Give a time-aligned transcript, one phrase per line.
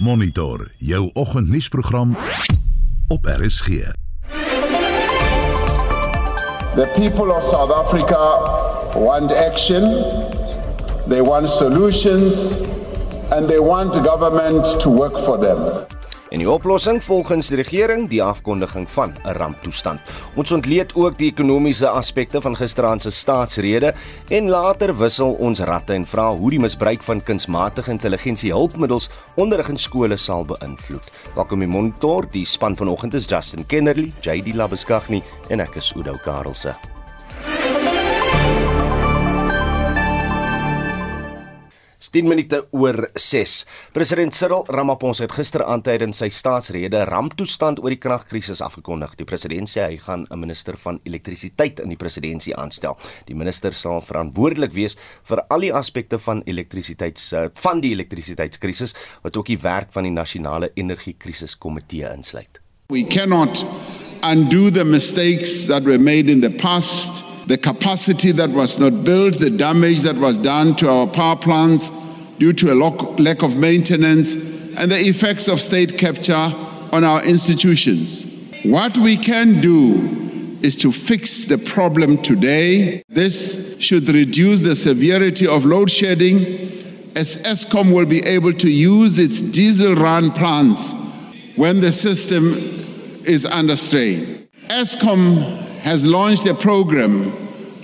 [0.00, 2.16] Monitor jou oggendnuusprogram
[3.08, 3.66] op RSG.
[6.74, 8.18] The people of South Africa
[8.98, 9.82] want action,
[11.08, 12.56] they want solutions,
[13.30, 15.86] and they want government to work for them.
[16.30, 20.00] En die oplossing volgens die regering die afkondiging van 'n ramptoestand.
[20.34, 23.94] Ons ontleed ook die ekonomiese aspekte van gisteraand se staatsrede
[24.28, 29.68] en later wissel ons ratte en vra hoe die misbruik van kunsmatige intelligensie hulpmiddels onderrig
[29.68, 31.10] in skole sal beïnvloed.
[31.34, 36.14] Welkom in Monitor, die span vanoggend is Justin Kennerly, JD Labeskagni en ek is Udo
[36.22, 36.99] Karlse.
[42.10, 43.66] 10 minute oor 6.
[43.92, 49.16] President Cyril Ramaphosa het gister aantydens sy staatsrede ramptoestand oor die kragkrisis afgekondig.
[49.18, 52.96] Die president sê hy gaan 'n minister van elektrisiteit in die presidentskap aanstel.
[53.26, 59.36] Die minister sal verantwoordelik wees vir al die aspekte van elektrisiteits van die elektrisiteitskrisis wat
[59.36, 62.60] ook die werk van die nasionale energiekrisiskomitee insluit.
[62.90, 63.64] We cannot
[64.22, 67.24] undo the mistakes that were made in the past.
[67.50, 71.90] the capacity that was not built, the damage that was done to our power plants
[72.38, 72.76] due to a
[73.18, 74.34] lack of maintenance,
[74.76, 76.52] and the effects of state capture
[76.92, 78.26] on our institutions.
[78.62, 83.02] What we can do is to fix the problem today.
[83.08, 86.38] This should reduce the severity of load shedding
[87.16, 90.94] as ESCOM will be able to use its diesel run plants
[91.56, 92.79] when the system
[93.24, 94.48] is under strain.
[94.68, 95.42] ESCOM
[95.80, 97.32] has launched a program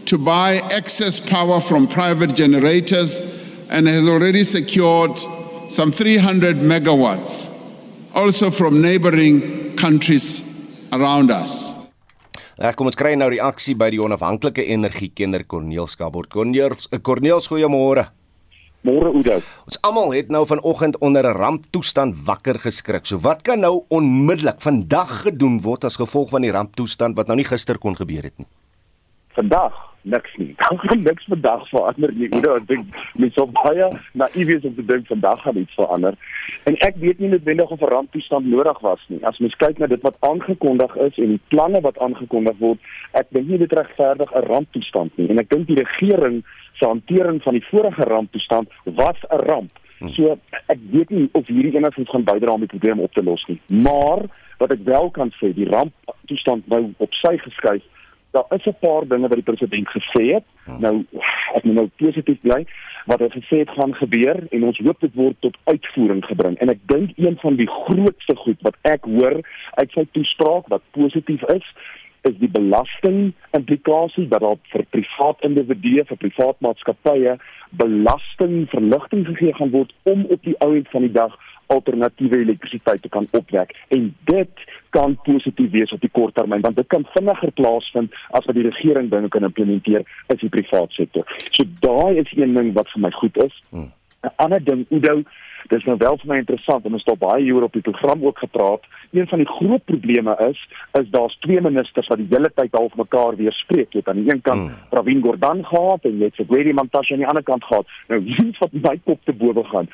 [0.07, 3.21] to buy excess power from private generators
[3.71, 5.19] and has already secured
[5.69, 7.51] some 300 megawatts,
[8.15, 10.45] also from neighboring countries
[10.93, 11.75] around us.
[12.57, 16.31] Ja, kom ons kry nou reaksie by die onafhanklike energiekenner Corneel Skabort.
[16.33, 18.07] Corneels, Corneels, goeiemôre.
[18.83, 19.41] Môre Oudo.
[19.67, 23.07] Ons almal het nou vanoggend onder 'n ramptoestand wakker geskrik.
[23.07, 27.37] So wat kan nou onmiddellik vandag gedoen word as gevolg van die ramptoestand wat nou
[27.37, 28.47] nie gister kon gebeur het nie?
[29.29, 30.55] Vandag niks nie.
[30.63, 32.29] Dan gaan niks vandag verander nie.
[32.33, 36.19] Oudo, ek dink mense sou baie naïef wees om te dink vandag gaan iets verander.
[36.71, 39.21] En ek weet nie noodwendig of 'n ramptoestand nodig was nie.
[39.27, 42.79] As mens kyk na dit wat aangekondig is en die planne wat aangekondig word,
[43.13, 45.29] ek dink nie dit regverdig 'n ramptoestand nie.
[45.29, 46.45] En ek dink die regering
[46.77, 49.71] se hantering van die vorige ramptoestand was 'n ramp.
[49.99, 50.09] Hmm.
[50.09, 53.45] So ek weet nie of hierdie enigsins gaan bydra om die probleem op te los
[53.49, 53.61] nie.
[53.67, 54.27] Maar
[54.59, 57.83] wat ek wel kan sê, die ramptoestand nou op sy geskuif.
[58.31, 60.45] Daar is 'n paar dinge wat die president gesê het.
[60.65, 60.81] Hmm.
[60.81, 61.05] Nou
[61.55, 62.67] ek moet nou positief bly
[63.07, 66.59] wat hy gesê het gaan gebeur en ons hoop dit word tot uitvoering gebring.
[66.59, 69.41] En ek dink een van die grootste goed wat ek hoor
[69.75, 71.67] uit sy toespraak wat positief is,
[72.29, 77.37] is die belasting implikasie dat daar vir privaat individue vir privaat maatskappye
[77.83, 81.37] belasting verligting gegee gaan word om op die ou end van die dag
[81.75, 86.79] alternatiewe elektrisiteit te kan opwek en dit kan positief wees op die kort termyn want
[86.79, 91.27] dit kan vinniger plaasvind as wat die regering dinge kan implementeer in die privaat sektor.
[91.51, 93.63] So daai is een ding wat vir my goed is.
[93.71, 93.91] Hmm.
[94.27, 95.23] 'n Ander ding, Udo,
[95.69, 98.39] dis nou wel vir my interessant en ons het baie hier op die program ook
[98.39, 100.69] gepraat een van die groot probleme is
[101.01, 103.93] is daar's twee ministers wat die hele tyd half mekaar weerspreek.
[103.93, 104.75] Jy het aan die een kant mm.
[104.91, 107.87] Pravin Gordhan gehad en jy het Segwedi Mantashe aan die ander kant gehad.
[108.09, 109.89] Nou iets wat my kop te bowe gaan.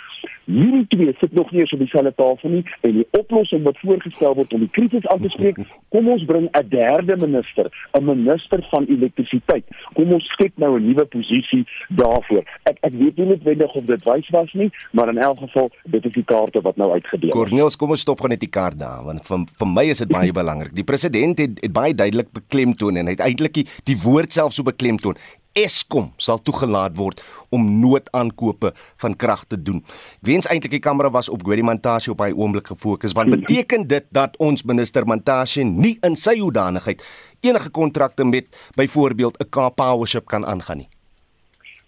[0.45, 4.35] Hierdie twee sit nog nie eens op dieselfde tafel nie en die oplossing wat voorgestel
[4.35, 5.61] word om die krisis aan te spreek,
[5.95, 9.65] kom ons bring 'n derde minister, 'n minister van elektrisiteit.
[9.95, 12.45] Kom ons skep nou 'n nuwe posisie daarvoor.
[12.63, 15.52] Ek ek weet nie noodwendig of dit wys was nie, maar in elk geval
[15.85, 17.35] dit is die kaarte wat nou uitgedeel is.
[17.35, 20.11] Corneels, kom ons stop gou net die kaart daar want vir vir my is dit
[20.13, 20.75] baie belangrik.
[20.77, 24.57] Die president het, het baie duidelik beklemtoon en hy het eintlik die, die woord self
[24.57, 25.19] so beklemtoon.
[25.59, 27.21] Eskom sal toegelaat word
[27.53, 28.71] om noodaankope
[29.05, 29.83] van krag te doen.
[30.23, 33.85] Ek wens eintlik die kamera was op Gwedi Mantashe op hy oomblik gefokus want beteken
[33.91, 37.05] dit dat ons minister Mantashe nie in sy hoedanigheid
[37.45, 40.89] enige kontrakte met byvoorbeeld 'n Kaap Powership kan aangaan nie.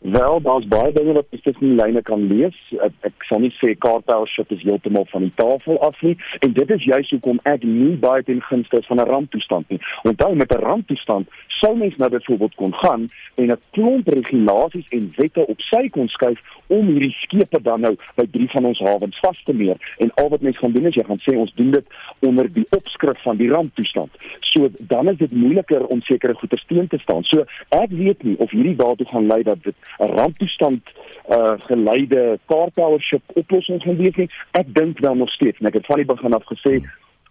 [0.07, 2.57] Wel, daar's baie dinge wat jy tussen die lyne kan lees.
[2.85, 6.13] Ek, ek sal nie sê kaartbelship is heeltemal van die tafel af nie
[6.45, 9.81] en dit is juist hoekom ek nie baie ten gunste van 'n ramptoestand nie.
[10.05, 13.09] Onthou met 'n ramptoestand sou mens nou byvoorbeeld kon gaan
[13.41, 17.95] en 'n klomp regulasies en wette op sy kon skuif om hierdie skepe dan nou
[18.17, 20.99] by drie van ons hawens vas te meer en al wat mens gaan doen is
[20.99, 21.87] jy gaan sê ons doen dit
[22.27, 24.11] onder die opskrif van die ramptoestand.
[24.41, 27.25] So dan is dit moeiliker om sekere goeder steun te staan.
[27.29, 30.83] So ek weet nie of hierdie daartoe gaan lei dat dit 'n ramptoestand
[31.29, 34.31] uh geleide kaartpowership oplossing gaan wees nie.
[34.53, 36.83] Ek dink wel nog steeds en ek het van die begin af gesê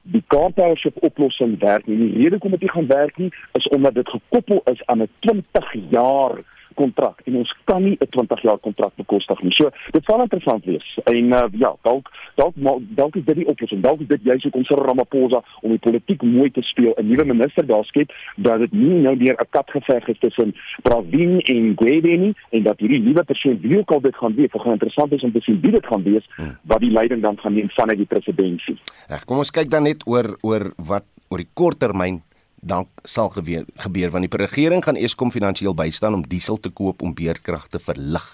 [0.03, 1.97] die kaartpowership oplossing werk nie.
[1.97, 5.09] Die rede hoekom dit nie gaan werk nie is omdat dit gekoppel is aan 'n
[5.19, 9.51] 20 jaar kontrak en ons kan nie 'n 20 jaar kontrak bekostig nie.
[9.51, 10.99] So dit sal interessant wees.
[11.03, 12.53] En uh, ja, dalk dalk
[12.95, 13.81] dalk is dit die oplossing.
[13.81, 17.25] Dalk is dit juist hoekom Cyril Ramaphosa om die politiek mooi te speel 'n nuwe
[17.25, 22.17] minister daar skep dat dit nie nou weer 'n katgeveg is tussen Pravin en Gwede
[22.17, 25.23] nie en dat hierdie nuwe persoon wie ook al dit gaan wees, gaan interessant is
[25.23, 26.57] om te sien wie dit gaan wees hmm.
[26.63, 28.77] wat die leiding dan gaan neem vanuit die presidentskap.
[29.07, 32.21] Reg, kom ons kyk dan net oor oor wat oor die korttermyn
[32.63, 37.01] dan sal gebeur, gebeur want die regering gaan Eskom finansiëel bystaan om diesel te koop
[37.01, 38.25] om beerdkrag te verlig.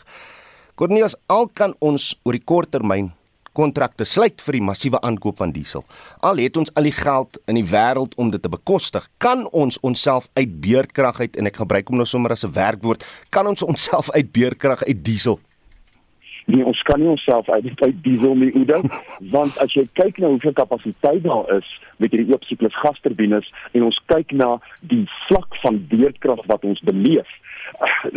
[0.76, 3.12] Cornelius, al kan ons oor die kort termyn
[3.58, 5.84] kontrakte sluit vir die massiewe aankoop van diesel.
[6.24, 9.80] Al het ons al die geld in die wêreld om dit te bekostig, kan ons
[9.84, 13.64] onsself uit beerdkrag uit en ek gebruik hom nou sommer as 'n werkwoord, kan ons
[13.64, 15.40] onsself uit beerdkrag uit diesel
[16.50, 18.82] Nee, ons kan nie onsself uit uit diesel nie Oudo,
[19.36, 21.68] want as jy kyk na hoeveel kapasiteit daar is
[22.00, 24.58] met hierdie oop siklus gasturbines en ons kyk na
[24.92, 27.30] die vlak van beerdkrag wat ons beleef,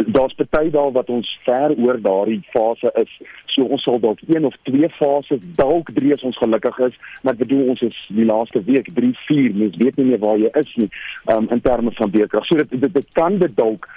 [0.06, 3.12] daar's party daar wat ons ver oor daardie fase is.
[3.46, 7.34] So ons sal dalk een of twee fases, dalk drie as ons gelukkig is, maar
[7.37, 10.52] ek bedoel ons is die laaste week 3, 4, mens weet nie meer waar jy
[10.62, 10.88] is nie
[11.34, 12.46] um, in terme van beerdkrag.
[12.49, 13.88] So dit dit, dit kan dit dalk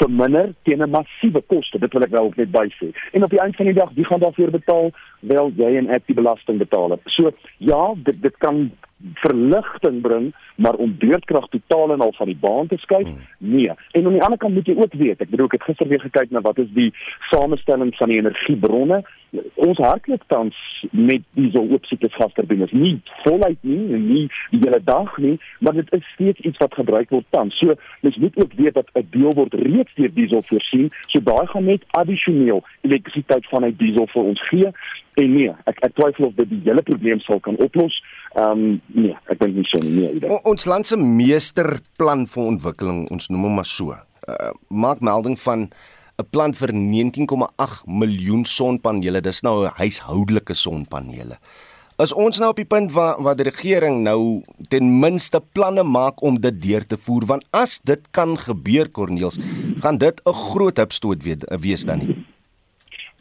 [0.00, 1.78] verminder teen 'n massiewe koste.
[1.78, 2.92] Dit wil ek wel net bysê.
[3.12, 4.90] En op die einde van die dag, wie gaan daarvoor betaal?
[5.20, 7.00] Wel jy en ek die belastingbetaler.
[7.14, 8.68] So ja, dit dit kan
[9.22, 13.06] verligting bring, maar om beurtkrag totaal en al van die baan te skuif?
[13.06, 13.20] Hmm.
[13.38, 13.70] Nee.
[13.92, 16.02] En aan die ander kant moet jy ook weet, ek bedoel ek het gister weer
[16.02, 16.90] gekyk na wat is die
[17.30, 19.02] samestelling van die energiebronne.
[19.54, 20.56] Ons hardloop tans
[20.90, 22.72] met diesel oopsiektes gasturbines.
[22.72, 22.94] Nie
[23.24, 27.26] voluit nie, nie die hele dag nie, maar dit is steeds iets wat gebruik word
[27.36, 27.58] tans.
[27.58, 31.46] So mens moet ook weet dat 'n deel word reeds deur diesel voorsien, so daai
[31.46, 34.72] gaan net addisioneel elektrisiteit vanuit diesel vir ons gee.
[35.18, 38.02] En nee, ek ek twyfel of dit die hele probleem sal kan oplos.
[38.34, 39.90] Ehm um, nee, ek dink nie so nie.
[39.90, 43.96] Nee, o, ons land se meesterplan vir ontwikkeling, ons noem hom maar so.
[44.28, 45.70] Uh, maak melding van
[46.18, 49.20] 'n plan vir 19,8 miljoen sonpanele.
[49.22, 51.38] Dis nou 'n huishoudelike sonpanele.
[51.98, 56.22] Is ons nou op die punt waar waar die regering nou ten minste planne maak
[56.22, 59.38] om dit deur te voer want as dit kan gebeur Corneels,
[59.80, 61.22] gaan dit 'n groot hupstoot
[61.60, 62.24] wees dan nie.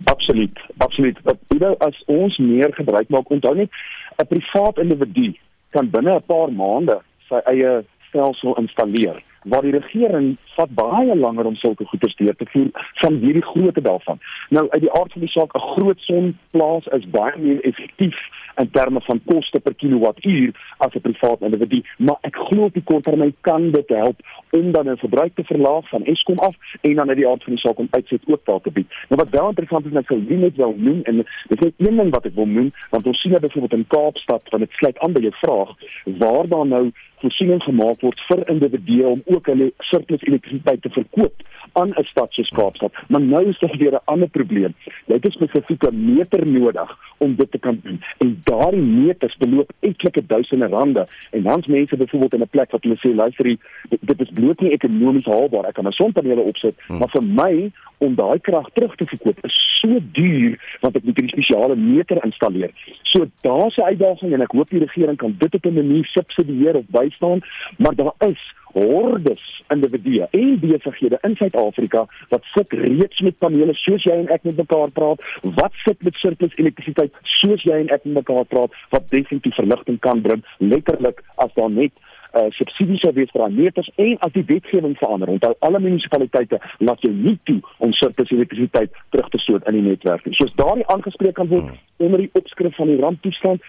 [0.06, 1.18] Absoluut, absoluut.
[1.60, 3.70] Nou as ons meer gebruik maak, onthou net
[4.18, 5.38] 'n privaat individu
[5.70, 11.46] kan binne 'n paar maande sy eie stelsel installeer waar die regering vat baie langer
[11.46, 12.70] om sulke goeder te te voer
[13.02, 14.20] van hierdie grootte daarvan.
[14.50, 18.18] Nou uit die aard van die saak 'n groot sonplaas is baie meer effektief
[18.56, 22.84] in terme van koste per kilowattuur as 'n privaat individu, maar ek glo op die
[22.84, 24.20] korttermyn kan dit help
[24.50, 27.54] om dan 'n verbruik te verlaag van Eskom af en dan uit die aard van
[27.54, 28.88] die saak om uitset ook daar te bied.
[29.10, 31.16] Nou wat wel interessant is net sou wie net wel noem en
[31.48, 34.42] dit is een ding wat ek wil noem want ons sien dat byvoorbeeld in Kaapstad
[34.44, 35.70] van dit sluit aan by jou vraag
[36.06, 36.92] waar daar nou
[37.22, 42.32] voorsiening gemaak word vir individue om ook hulle surplus elektrisiteit te verkoop aan 'n stad
[42.34, 42.94] soos Kaapstad.
[43.08, 44.74] Maar nou is daar weer 'n ander probleem.
[45.06, 48.02] Jy het spesifieke meter nodig om dit te kan doen.
[48.18, 52.84] En daardie meters beloop etlike duisende rande en dan's mense byvoorbeeld in 'n plek wat
[52.84, 53.60] hulle sê luister dit,
[54.00, 55.66] dit is bloot nie ekonomies haalbaar.
[55.66, 56.98] Ek kan 'n sonpanele opsit, hmm.
[56.98, 61.22] maar vir my om daai krag terug te verkoop is so duur want ek moet
[61.22, 62.72] 'n spesiale meter installeer.
[63.04, 66.76] So daar's 'n uitdaging en ek hoop die regering kan dit op 'n manier subsidieer
[66.76, 67.44] of bystaan,
[67.78, 68.42] maar daar is
[68.78, 74.44] hordes individue en besighede in Suid-Afrika wat sit reeds met panele soos jy en ek
[74.48, 75.24] met mekaar praat,
[75.60, 80.00] wat sit met surplus elektrisiteit soos jy en ek met mekaar praat wat definitief verligting
[80.06, 81.96] kan bring letterlik as daar net
[82.34, 85.32] uh, subsidies sou wees vir aanmeters en as die wetgewing verander.
[85.34, 89.86] Onthou alle munisipaliteite laat jou nie toe om surplus elektrisiteit terug te stoot in die
[89.90, 90.36] netwerk nie.
[90.40, 91.80] Soos daardie aangespreek kan word hmm.
[92.08, 93.66] onder die opskrif van die ramptoestand,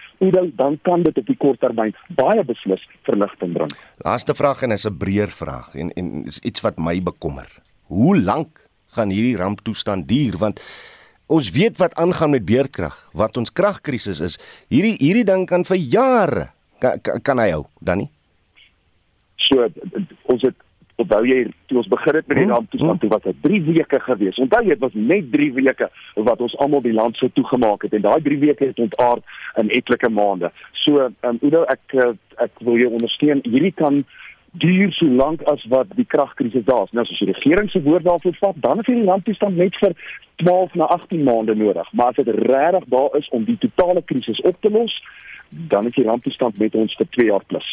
[0.59, 3.73] dan kan dit op die kort termyn baie beslis verligting bring.
[4.05, 7.47] Laaste vraag en is 'n breër vraag en en is iets wat my bekommer.
[7.87, 10.61] Hoe lank gaan hierdie ramptoestand duur want
[11.29, 14.39] Ons weet wat aangaan met beerdkrag, wat ons kragkrisis is.
[14.73, 16.45] Hierdie hierdie ding kan vir jare
[16.81, 18.09] kan, kan hy hou, dan nie?
[19.47, 19.67] So
[20.33, 20.57] ons het
[20.99, 22.53] onthou jy toe ons begin het met die hm?
[22.55, 24.39] ramptoestand toe was dit 3 weke gewees.
[24.43, 25.89] Onthou jy dit was net 3 weke
[26.29, 29.71] wat ons almal die land so toegemaak het en daai 3 weke het ontaard in
[29.79, 30.51] etlike maande.
[30.83, 32.11] So ehm um, Udo ek eh,
[32.43, 33.43] ek wil jou ondersteun.
[33.47, 34.03] Hierdie kan
[34.59, 36.93] duur so lank as wat die kragkrisis daar is.
[36.97, 39.95] Nou as die regering se woord daarvoor vat, dan is die landtoestand net vir
[40.43, 41.91] 12 na 18 maande nodig.
[41.93, 44.95] Maar as dit regtig daar is om die totale krisis op te los,
[45.49, 47.69] dan is die ramptoestand met ons vir 2 jaar plus.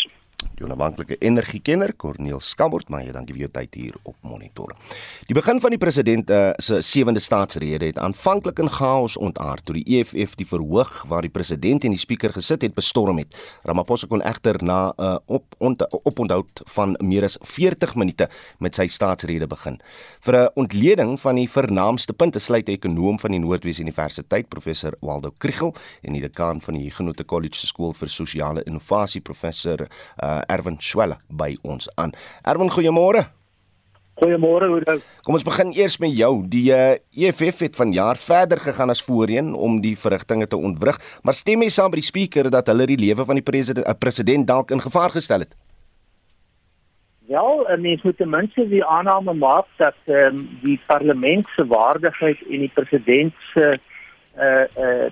[0.56, 4.70] Die onafhanklike energiekenner Corneel Skambort, maar jy dankie vir jou tyd hier op Monitor.
[5.28, 9.74] Die begin van die president uh, se sewende staatsrede het aanvanklik in chaos ontaard toe
[9.76, 13.36] die EFF die verhoog waar die president en die spreker gesit het bestorm het.
[13.68, 15.44] Ramaphosa kon egter na 'n uh, op
[16.08, 19.76] oponthou van meer as 40 minute met sy staatsrede begin.
[20.24, 24.96] Vir 'n ontleding van die vernaamste punte sluit 'n ekonom van die Noordwes Universiteit, professor
[25.00, 29.80] Waldo Kriel en die dekaan van die Huguenot College skool vir sosiale innovasie, professor
[30.22, 32.12] uh, Erwin Schwelle by ons aan.
[32.42, 33.26] Erwin, goeiemôre.
[34.16, 35.00] Goeiemôre, hoe dan?
[35.26, 36.30] Kom ons begin eers met jou.
[36.48, 41.36] Die uh, EFF het vanjaar verder gegaan as voorheen om die verrigtinge te ontwrig, maar
[41.36, 44.48] stem jy saam met die spreker dat hulle die lewe van die president, uh, president
[44.48, 45.52] dalk in gevaar gestel het?
[47.28, 47.42] Ja,
[47.76, 52.64] mens moet ten minste die aanname maak dat ehm um, die parlement se waardigheid en
[52.64, 53.78] die president se
[54.38, 55.08] uh uh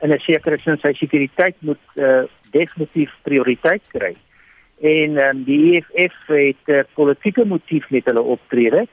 [0.00, 4.14] in 'n sekere sin sy sekuriteit moet uh definitief prioriteit kry.
[4.80, 8.86] En um, die EFF het 'n uh, politieke motief met hulle optrede.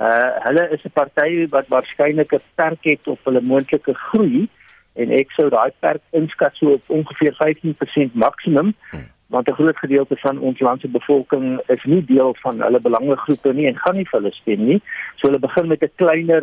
[0.00, 4.48] Uh hulle is 'n party wat waarskynlik 'n perk het op hulle moontlike groei
[4.94, 8.74] en ek sou daai perk inskat so op ongeveer 15% maksimum.
[8.90, 12.80] Hmm want 'n groot gedeelte van ons land se bevolking is nie deel van hulle
[12.80, 14.80] belangegroepe nie en gaan nie vir hulle stem nie.
[15.16, 16.42] So hulle begin met 'n kleiner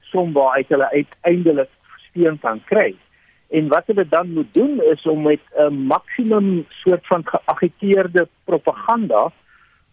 [0.00, 1.68] som waar uit hulle uiteindelik
[2.08, 2.94] steun kan kry.
[3.48, 9.32] En wat hulle dan moet doen is om met 'n maksimum soort van geagiteerde propaganda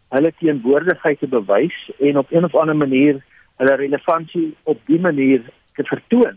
[0.10, 3.24] hulle teenwoordigheid te bewys en op een of ander manier
[3.56, 5.42] hulle relevantie op die manier
[5.74, 6.36] te vertoon.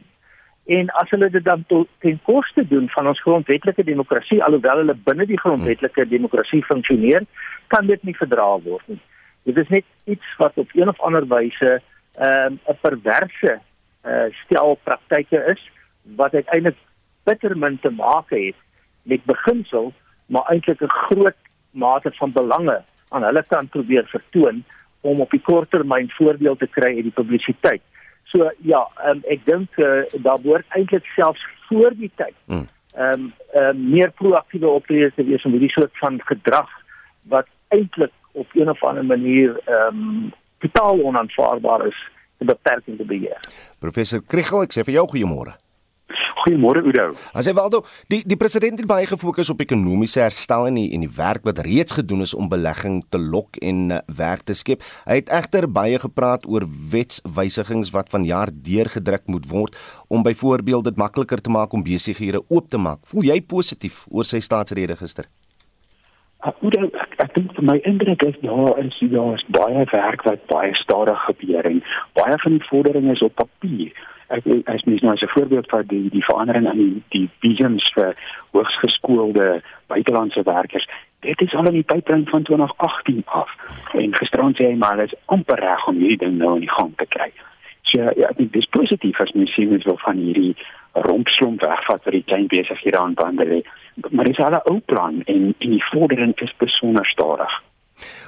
[0.67, 1.65] En as hulle dit dan
[1.99, 7.25] ten koste doen van ons grondwetlike demokrasie alhoewel hulle binne die grondwetlike demokrasie funksioneer,
[7.67, 9.01] kan dit nie verdra word nie.
[9.49, 11.81] Dit is net iets wat op een of ander wyse
[12.19, 13.59] 'n um, perverse
[14.05, 15.71] uh, stel praktyke is
[16.17, 16.77] wat uiteindelik
[17.29, 18.57] bitter min te maak het
[19.09, 19.93] met beginsel,
[20.27, 24.65] maar eintlik 'n groot mate van belange aan hulle kant probeer vertoon
[25.01, 27.83] om op die korttermyn voordeel te kry uit die publisiteit.
[28.33, 32.67] So ja, um, ek dink uh, daar word eintlik selfs voor die tyd hmm.
[32.95, 36.69] ehm um, um, meer proaktiewe optredes te wees om hierdie soort van gedrag
[37.33, 41.99] wat eintlik op een of ander manier ehm um, totaal onaanvaarbaar is
[42.39, 43.41] te beperk en te beheer.
[43.79, 45.55] Professor Kriegel, ek sê vir jou goeiemôre.
[46.39, 47.13] Goeiemôre Udo.
[47.35, 47.81] As hy Waldo,
[48.13, 51.59] die die president het baie gefokus op ekonomiese herstel en die, en die werk wat
[51.67, 54.85] reeds gedoen is om belegging te lok en uh, werk te skep.
[55.09, 61.01] Hy het egter baie gepraat oor wetswysigings wat vanjaar deurgedruk moet word om byvoorbeeld dit
[61.01, 63.03] makliker te maak om besighede oop te maak.
[63.11, 65.27] Voel jy positief oor sy staatsrede gister?
[66.47, 70.47] Uh, Udo, ek, ek dink my indruk is daar is daar is baie werk wat
[70.53, 71.83] baie stadig gebeur en
[72.15, 73.91] baie van die vorderinge is op papier
[74.29, 77.91] ek as mens nou as 'n voorbeeld van die die verandering aan die die visums
[77.95, 78.17] vir
[78.53, 80.87] hoogs geskoolde buitelandse werkers
[81.21, 83.51] dit is al in die pyplyn van 2018 af.
[83.93, 86.75] En gisterand sê hy maar dit is amper reg om hierdie ding nou in die
[86.75, 87.31] gang te kry.
[87.91, 90.55] So ja dink dis positief as mens sien hoe van hierdie
[91.09, 93.63] rompslomp wegvat vir die klein besighede aan bande
[94.11, 97.63] maar dis al 'n ou plan en en die vordering is besonder stadig.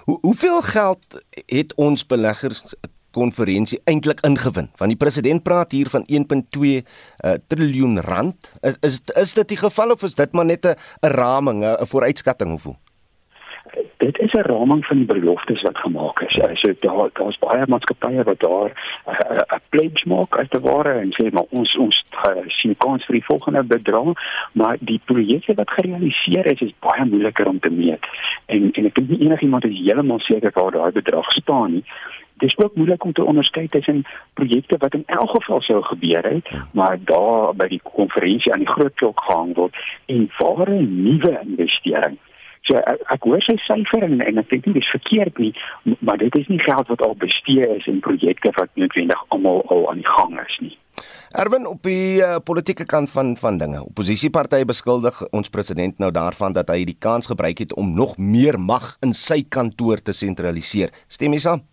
[0.05, 2.75] Hoe hoeveel geld het ons beleggers
[3.11, 4.71] konferensie eintlik ingewin?
[4.77, 6.83] Want die president praat hier van 1.2 uh,
[7.47, 8.51] triljoen rand.
[8.61, 12.61] Is, is is dit die geval of is dit maar net 'n raming, 'n vooruitskatting
[12.63, 12.77] hoe?
[13.97, 16.35] Dit is 'n raming van die beloftes wat gemaak is.
[16.35, 16.55] Ja.
[16.55, 18.71] So daar daar's baie maatskappye wat daar
[19.07, 23.15] 'n pledge maak as te ware en sê maar ons ons uh, sien kans vir
[23.15, 24.13] die volgende bedrag,
[24.53, 28.05] maar die projekte wat gerealiseer is is baie moeiliker om te meet.
[28.47, 31.85] En en ek dink nie enigiemand is heeltemal seker waar daai bedrag staan nie
[32.41, 36.49] dis ook moeilik om te onderskei tussen projekte wat in elk geval sou gebeur het,
[36.49, 36.67] ja.
[36.73, 42.19] maar daar by die konferensie aan die groot klok gehang word en ware nuwe investering.
[42.71, 45.51] So ek, ek hoor sy syfer en, en ek dink nie dis verkeerd nie,
[46.07, 49.89] maar dit is nie geld wat al bestee is in projekte wat noodwendig almal al
[49.91, 50.77] aan die gang is nie.
[51.41, 53.83] Erwin op die uh, politieke kant van van dinge.
[53.89, 58.59] Opposisiepartye beskuldig ons president nou daarvan dat hy die kans gebruik het om nog meer
[58.59, 60.95] mag in sy kantoor te sentraliseer.
[61.11, 61.67] Stem jy saam?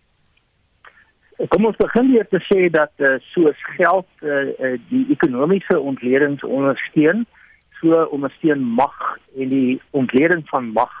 [1.54, 6.42] Kom ons begin weer te sê dat uh, soos geld uh, uh, die ekonomiese ontledings
[6.42, 7.22] ondersteun,
[7.80, 10.92] so ondersteun mag en die ontleding van mag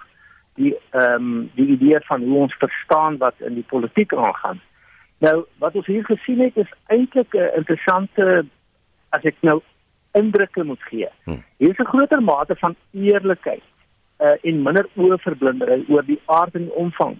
[0.54, 4.60] die ehm um, die idee van hoe ons verstaan wat in die politiek aangaan.
[5.18, 8.46] Nou wat ons hier gesien het is eintlik 'n interessante
[9.08, 9.60] as ek nou
[10.12, 11.08] indrukke moet gee.
[11.24, 11.42] Hmm.
[11.56, 13.62] Hier is 'n groter mate van eerlikheid
[14.20, 17.16] uh, en minder oorverblindery oor die aard en omvang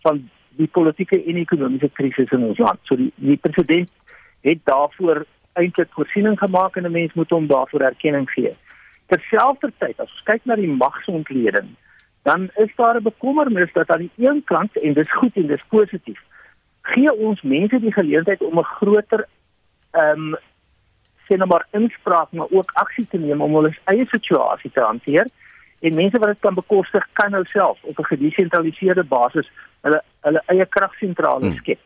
[0.00, 2.78] van die politieke en ekonomiese krisis in ons land.
[2.82, 3.90] So die, die president
[4.40, 8.54] het daarvoor eintlik voorsiening gemaak en 'n mens moet hom daarvoor erkenning gee.
[9.08, 11.74] Terselfdertyd as ons kyk na die magsontleding,
[12.22, 15.64] dan is daar 'n bekommernis dat aan die een kant en dis goed en dis
[15.68, 16.20] positief
[16.92, 19.26] gee ons mense die geleentheid om 'n groter
[19.90, 20.36] ehm um,
[21.26, 25.26] sien nou maar inspraak maar ook aksie te neem om hulle eie situasie te hanteer
[25.80, 29.50] en mense wat dit kan bekostig kan nou self op 'n gedesentraliseerde basis
[29.80, 31.56] hulle hulle eie kragsentrale hmm.
[31.56, 31.80] skep.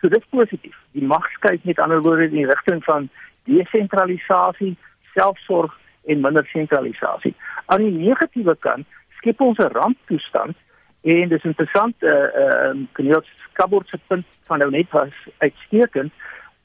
[0.00, 0.76] So dit is positief.
[0.92, 3.08] Die mag skuif met ander woorde in die rigting van
[3.44, 4.76] desentralisasie,
[5.14, 7.34] selfsorg en minder sentralisasie.
[7.66, 8.86] Aan die negatiewe kant
[9.16, 10.56] skep ons 'n ramptoestand
[11.02, 15.14] en dis interessant eh uh, ehm uh, Kniels Skabort se punt van nou net was
[15.38, 16.12] uitstekend.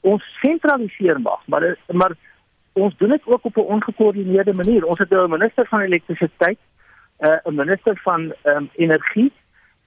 [0.00, 2.12] Ons sentraliseer mag, maar maar
[2.72, 4.84] ons doen dit ook op 'n ongekoördineerde manier.
[4.84, 6.58] Ons het nou 'n minister van elektrisiteit,
[7.16, 9.32] eh, 'n uh, minister van ehm um, energie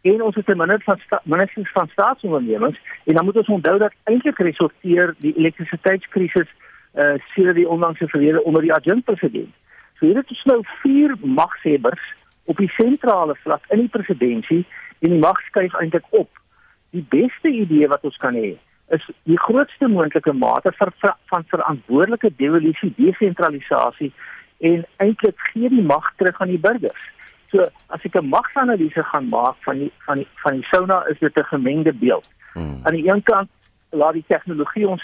[0.01, 3.93] en ons het 'n minister van minister van staatsondernemings en dan moet ons onthou dat
[4.03, 6.66] eintlik resorteer die elektrisiteitskrisis eh
[6.97, 9.53] uh, sedert die onlangse verlede onder die adjunkt president.
[9.99, 12.13] So hier het ons nou vier magshebbers
[12.45, 14.65] op die sentrale vlak in die presidentskap
[14.99, 16.29] en die mag skuif eintlik op.
[16.95, 18.55] Die beste idee wat ons kan hê
[18.95, 24.13] is die grootste moontlike mate vir, vir, van verantwoordelike devolusie, desentralisasie
[24.63, 27.03] en eintlik gee die mag terug aan die burgers.
[27.51, 31.19] So as ek 'n magsanalise gaan maak van die van die van die Sona is
[31.19, 32.27] dit 'n gemengde beeld.
[32.53, 32.79] Hmm.
[32.83, 33.49] Aan die een kant
[33.91, 35.03] laat die tegnologie ons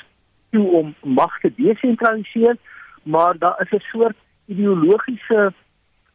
[0.53, 2.57] toe om mag te desentraliseer,
[3.03, 5.53] maar daar is 'n soort ideologiese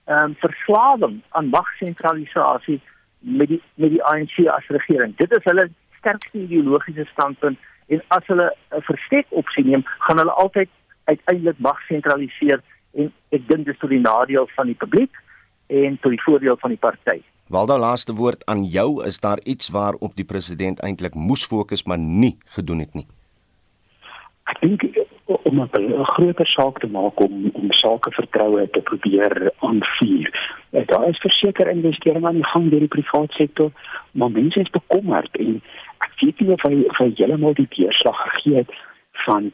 [0.04, 2.80] ehm um, verslawing aan magsentralisasie
[3.18, 5.16] met die met die ANC as regering.
[5.16, 10.32] Dit is hulle sterkste ideologiese standpunt en as hulle 'n verstek opsie neem, gaan hulle
[10.32, 10.68] altyd
[11.04, 12.60] uiteindelik mag sentraliseer
[12.92, 15.12] en ek dink dis tot die nadeel van die publiek
[15.66, 17.22] en tot die voordeel van die party.
[17.48, 21.98] Waldo laaste woord aan jou is daar iets waarop die president eintlik moes fokus maar
[21.98, 23.06] nie gedoen het nie.
[24.58, 30.28] Ek dink om 'n groter saak te maak om om sake vertroue te probeer aanvuur.
[30.70, 33.70] Daar is verseker investering aan die gang deur die private sektor,
[34.12, 35.62] maar mense is bekommerd en
[35.98, 38.70] ek weet nie of hy of hy heeltemal die deurslag gegee het
[39.26, 39.52] van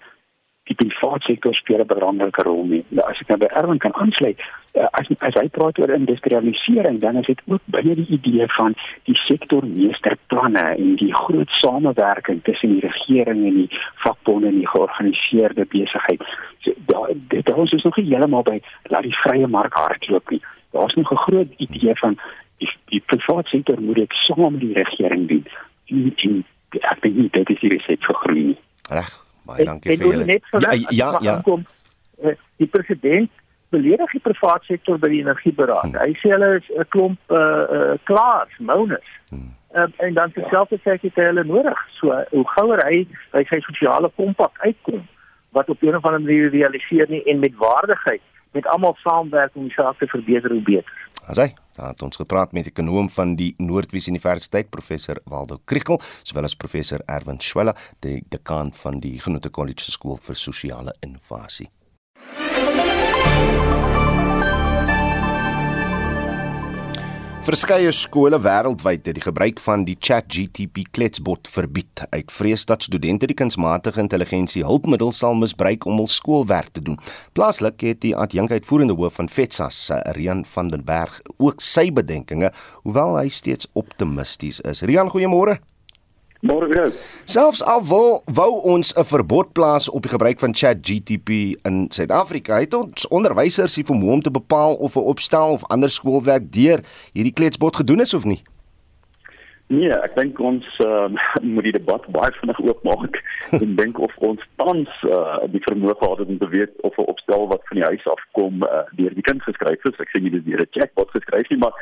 [0.65, 2.85] die private sektor speel 'n belangrike rol nie.
[2.89, 4.39] Nou, as ek nou by Erwin kan aansluit,
[4.75, 8.75] uh, as as hy praat oor industrialisering, dan is dit ook binne die idee van
[9.05, 15.65] die sektormeesterplanne en die groot samewerking tussen die regering en die vakbonde en die georganiseerde
[15.65, 16.23] besigheid.
[16.59, 20.41] So, daar dit ons is nog nie heeltemal by laat die vrye mark hardloop nie.
[20.73, 22.19] Daar's nog 'n groot idee van
[22.59, 25.45] die, die private sektor moet dit saam met die regering doen
[25.87, 26.45] en, en
[26.81, 28.59] ek dink nie dit is die resept vir groei nie.
[28.91, 30.41] Reg, baie dankie vir julle.
[30.59, 31.35] Ja, ja, ja.
[31.35, 31.67] Aankom,
[32.23, 33.31] eh, die president
[33.75, 35.91] beledig die private sektor by die energieberaad.
[35.91, 36.01] Hmm.
[36.01, 39.09] Hy sê hulle is 'n klomp uh uh klaar, mounus.
[39.31, 39.53] Hmm.
[39.75, 41.81] Um, en dan selfs sê hy hulle nodig.
[41.99, 45.03] So hoe gouer hy by sy sosiale kompak uitkom
[45.51, 49.63] wat op 'n of ander manier realiseer nie en met waardigheid met almal saamwerk om
[49.63, 50.95] die saak te verbeter hoe beter.
[51.27, 55.61] As hy Daar het ons gepraat met 'n ekonom van die Noordwes Universiteit, professor Waldo
[55.65, 60.95] Krugel, sowel as professor Erwin Schwella, die dekaan van die Genote College Skool vir Sosiale
[61.01, 61.71] Innovasie.
[67.45, 73.29] Verskeie skole wêreldwyd het die gebruik van die ChatGPT kletsbot verbied uit vrees dat studente
[73.29, 76.97] die kunsmatige intelligensie hulpmiddel sal misbruik om hul skoolwerk te doen.
[77.37, 79.83] Plaaslik het die adjunkuitvoerende hoof van FETSAS,
[80.17, 82.49] Rian van den Berg, ook sy bedenkinge,
[82.89, 84.81] hoewel hy steeds optimisties is.
[84.89, 85.61] Rian, goeiemôre.
[86.45, 86.93] Môre.
[87.25, 92.61] Selfs al wil wou ons 'n verbod plaas op die gebruik van ChatGPT in Suid-Afrika,
[92.61, 96.81] het ons onderwysers die vermoë om te bepaal of 'n opstel of ander skoolwerk deur
[97.13, 98.43] hierdie kletsbot gedoen is of nie.
[99.67, 101.09] Nee, ek dink ons uh,
[101.55, 103.17] moet die debat baie vinnig oopmaak
[103.63, 107.09] en dink of ons tans uh, die vermoë gehad het om te weet of 'n
[107.09, 109.97] opstel wat van die huis af kom uh, deur die kind geskryf is.
[109.99, 111.73] Ek sê nie dis deur 'n chatbot geskryf nie, maar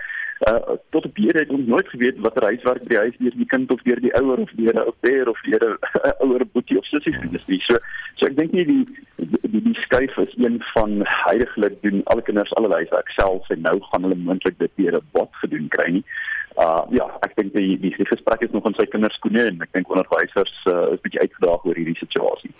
[0.48, 3.48] uh, tot op hierdie het ons nooit geweet watter huiswerk by die huis deur die
[3.52, 5.78] kind of deur die ouer of deur 'n ouer of deur 'n
[6.26, 7.60] ouer boetie of sussie gedoen is nie.
[7.68, 7.78] So
[8.16, 8.84] so ek dink nie die
[9.18, 13.78] die die skuif is een van heiliglik doen alle kinders alle huiswerk self en nou
[13.90, 16.04] gaan hulle moontlik dit deur 'n bot gedoen kry nie.
[16.58, 19.62] Uh ja, ek dink die die, die gesprek is nog in sy kinders skoene en
[19.62, 22.50] ek dink onderwysers uh, is bietjie uitgedaag oor hierdie situasie.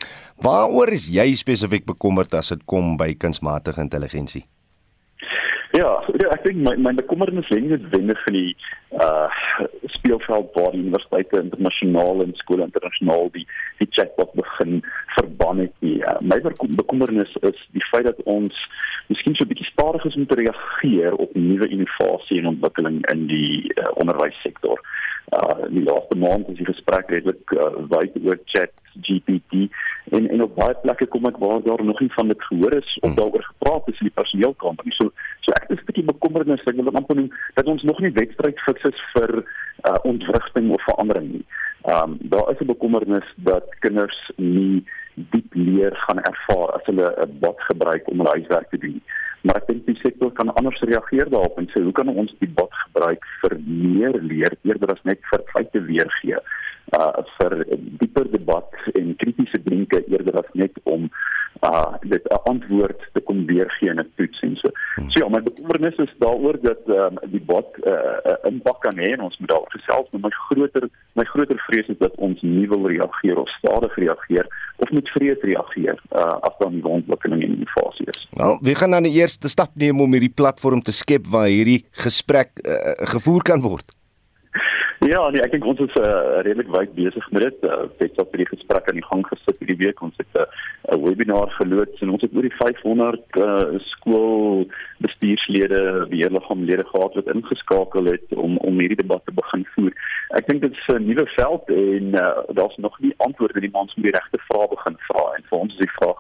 [0.41, 4.47] Waaroor is jy spesifiek bekommerd as dit kom by kunsmatige intelligensie?
[5.73, 8.51] Ja, ja, ek dink my my bekommernis lê nie noodwendig in die
[9.01, 9.29] uh
[9.95, 13.47] speelveld waar die universiteite internasionaal en skole internasionaal die
[13.81, 14.83] die chatbot begin
[15.15, 15.99] verban het nie.
[16.01, 16.41] Uh, my
[16.81, 18.57] bekommernis is die feit dat ons
[19.09, 23.27] miskien so 'n bietjie stadig is om te reageer op nuwe innovasie en ontwikkeling in
[23.27, 24.81] die uh, onderwyssektor.
[25.33, 28.73] Uh die laaste maand is die gesprek redelik uh, wyd oor chat
[29.07, 29.71] GPT
[30.11, 32.99] en en op baie plekke kom ek waar daar nog nie van dit gehoor is
[33.01, 33.17] of hmm.
[33.21, 34.97] daaroor gepraat is in die personeelkamer nie.
[34.99, 38.13] So so ek is 'n bietjie bekommernis ek wil amper noem dat ons nog nie
[38.13, 39.45] wedstryd fiks is vir
[39.89, 41.47] uh, ontwrigting of verandering nie.
[41.83, 47.09] Ehm um, daar is 'n bekommernis dat kinders nie diep leer gaan ervaar as hulle
[47.27, 49.03] 'n bot gebruik om hulle huiswerk te doen.
[49.43, 52.53] Maar ek dink die sektor kan anders reageer daarop en sê hoe kan ons die
[52.61, 56.39] bot gebruik vir meer leer eerder as net vir feite weergee
[56.99, 57.65] uh vir
[58.01, 61.09] dieper debat en kritiese denke eerder as net om
[61.63, 64.69] uh dit 'n antwoord te kom weergee in 'n toets en so.
[65.09, 68.97] So ja, my bekommernis is daaroor dat um, die bot 'n uh, uh, impak kan
[68.97, 72.41] hê en ons moet daar gesels, maar my groter my groter vrees is dat ons
[72.43, 77.43] nie wil reageer of stadig reageer of met vrees reageer uh as daar nie ontwikkeling
[77.43, 78.29] in die fase is.
[78.33, 81.85] Nou, wie gaan dan die eerste stap neem om hierdie platform te skep waar hierdie
[81.91, 84.02] gesprek uh, gevoer kan word?
[85.03, 87.65] Ja, nee, ek dink ons is uh, redelik wyd besig met dit.
[87.67, 89.99] Uh, het op die gesprek aan die gang gesit hierdie week.
[90.07, 96.87] Ons het 'n uh, webinar geloods en ons het oor die 500 uh, skoolbestuurslede, beheerliggaamlede
[96.93, 99.93] gehad wat ingeskakel het om om hierdie debat te begin voer.
[100.39, 103.91] Ek dink dit is 'n nuwe veld en uh, daar's nog nie antwoorde nie, maar
[103.91, 106.19] ons moet die regte vrae begin vra en vir ons is die vraag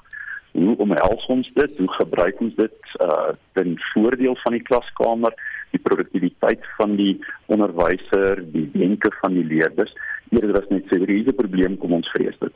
[0.53, 1.79] hoe omhels ons dit?
[1.79, 5.35] Hoe gebruik ons dit uh ten voordeel van die klaskamer?
[5.73, 7.19] Die produktiwiteit van die
[7.53, 9.93] onderwyser, die denke van die leerders.
[10.33, 12.55] Eerder as net sê hier is 'n probleem, kom ons vrees dit.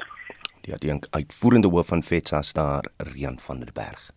[0.63, 4.16] Die dink uitvoerende hoof van FETSA daar Rian van der Berg.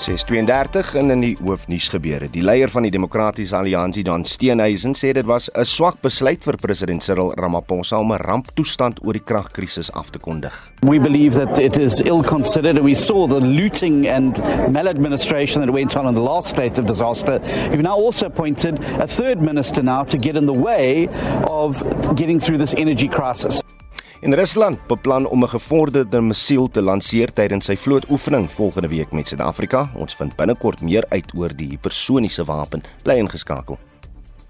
[0.00, 2.28] 632 in in die hoofnuus gebeure.
[2.32, 6.56] Die leier van die Demokratiese Alliansie, Dan Steenhuisen, sê dit was 'n swak besluit vir
[6.56, 10.52] president Cyril Ramaphosa om 'n ramptoestand oor die kragkrisis af te kondig.
[10.82, 14.38] We believe that it is ill considered and we saw the looting and
[14.72, 17.40] maladministration that went on in the last state of disaster.
[17.70, 21.08] We've now also appointed a third minister now to get in the way
[21.46, 21.82] of
[22.14, 23.62] getting through this energy crisis.
[24.20, 29.28] In Rusland beplan om 'n gevorderde missiel te lanseer tydens sy vlootoefening volgende week met
[29.28, 29.90] Suid-Afrika.
[29.94, 32.82] Ons vind binnekort meer uit oor die hipersoniese wapen.
[33.02, 33.78] Bly ingeskakel.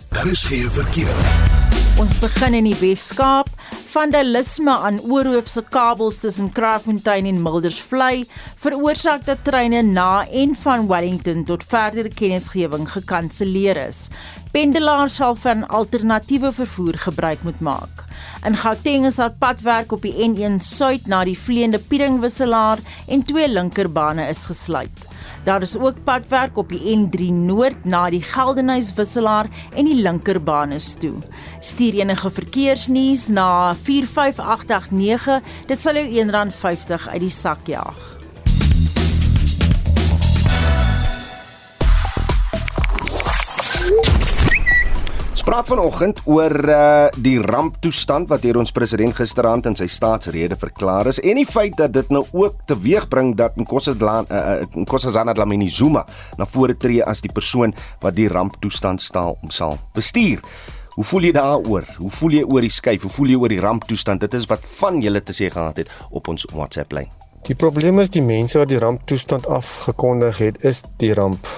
[0.09, 1.60] Daar is geen verkeer.
[2.01, 3.51] Ons begin in die Wes-Kaap.
[3.93, 8.23] Vandalisme aan oorhoofse kabels tussen Kraaifontein en Mildersvlei
[8.63, 14.07] veroorsaak dat treine na en van Wellington tot verdere kennisgewing gekanselleer is.
[14.55, 18.07] Pendelaars sal van alternatiewe vervoer gebruik moet maak.
[18.49, 22.81] In Gauteng is daar padwerk op die N1 Suid na die vleiende Pieringwisselaar
[23.13, 25.05] en twee linkerbane is gesluit.
[25.45, 30.77] Daar is ook padwerk op die N3 Noord na die Geldenhuys wisselaar en die linkerbane
[31.01, 31.17] toe.
[31.61, 35.41] Stuur enige verkeersnuus na 45889.
[35.67, 38.20] Dit sal jou R1.50 uit die sak jaag.
[45.51, 51.09] Praat vanoggend oor uh, die ramptoestand wat deur ons president gisteraand in sy staatsrede verklaar
[51.11, 56.05] is en die feit dat dit nou ook teweegbring dat Nkosazana uh, Nkosazana Dlamini Zuma
[56.39, 60.39] na vore tree as die persoon wat die ramptoestand staal om sal bestuur.
[60.95, 61.89] Hoe voel jy daaroor?
[61.99, 63.09] Hoe voel jy oor die skuif?
[63.09, 64.23] Hoe voel jy oor die ramptoestand?
[64.23, 67.11] Dit is wat van julle te sê gehad het op ons WhatsApp lyn.
[67.51, 71.51] Die probleem is die mense wat die ramptoestand afgekondig het, is die ramp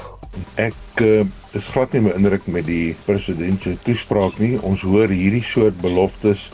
[0.57, 1.27] Ek uh,
[1.59, 4.55] is glad nie beïndruk met die president se toespraak nie.
[4.65, 6.47] Ons hoor hierdie soort beloftes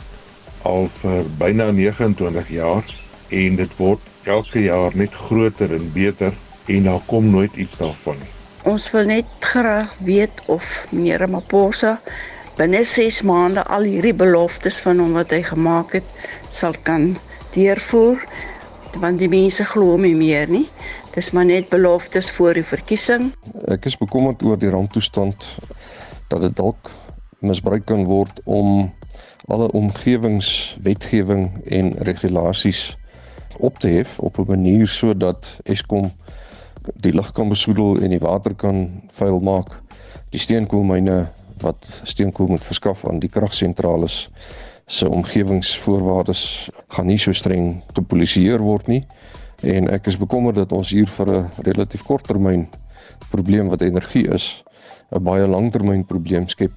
[0.67, 2.83] al vir byna 29 jaar
[3.29, 6.35] en dit word elke jaar net groter en beter
[6.67, 8.33] en daar kom nooit iets daarvan nie.
[8.67, 11.95] Ons wil net graag weet of meneer Maposa
[12.59, 17.13] binne 6 maande al hierdie beloftes van hom wat hy gemaak het sal kan
[17.55, 18.19] deurvoer
[18.99, 20.65] want die mense glo hom nie meer nie.
[21.19, 23.25] Dis maar net beloftes voor die verkiesing.
[23.67, 25.43] Ek is bekommerd oor die ramptoestand
[26.31, 26.87] dat dit dalk
[27.43, 28.85] misbruik kan word om
[29.51, 31.43] alle omgewingswetgewing
[31.75, 32.85] en regulasies
[33.57, 36.07] op te hef op 'n manier sodat Eskom
[36.95, 39.81] die lug kan besoedel en die water kan vuil maak.
[40.29, 41.27] Die steenkoolmyne
[41.59, 44.29] wat steenkool moet verskaf aan die kragsentrales
[44.85, 49.03] se omgewingsvoorwaardes gaan nie so streng gepolisieer word nie
[49.61, 52.67] en ek is bekommerd dat ons hier vir 'n relatief kort termyn
[53.29, 54.63] probleem wat energie is
[55.11, 56.71] 'n baie langtermyn probleem skep.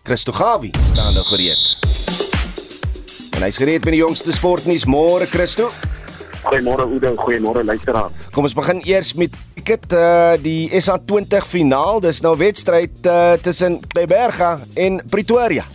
[0.04, 1.78] Christo Gawie staan daar gereed.
[3.44, 4.86] Hy's gereed met die jongste sportnuus.
[4.88, 5.66] Môre Christo.
[6.46, 8.08] Goeiemôre Oudo, goeiemôre luisteraar.
[8.32, 12.00] Kom ons begin eers met cricket uh die SA20 finaal.
[12.00, 15.68] Dis nou wedstryd uh tussen Kleiberga en Pretoria.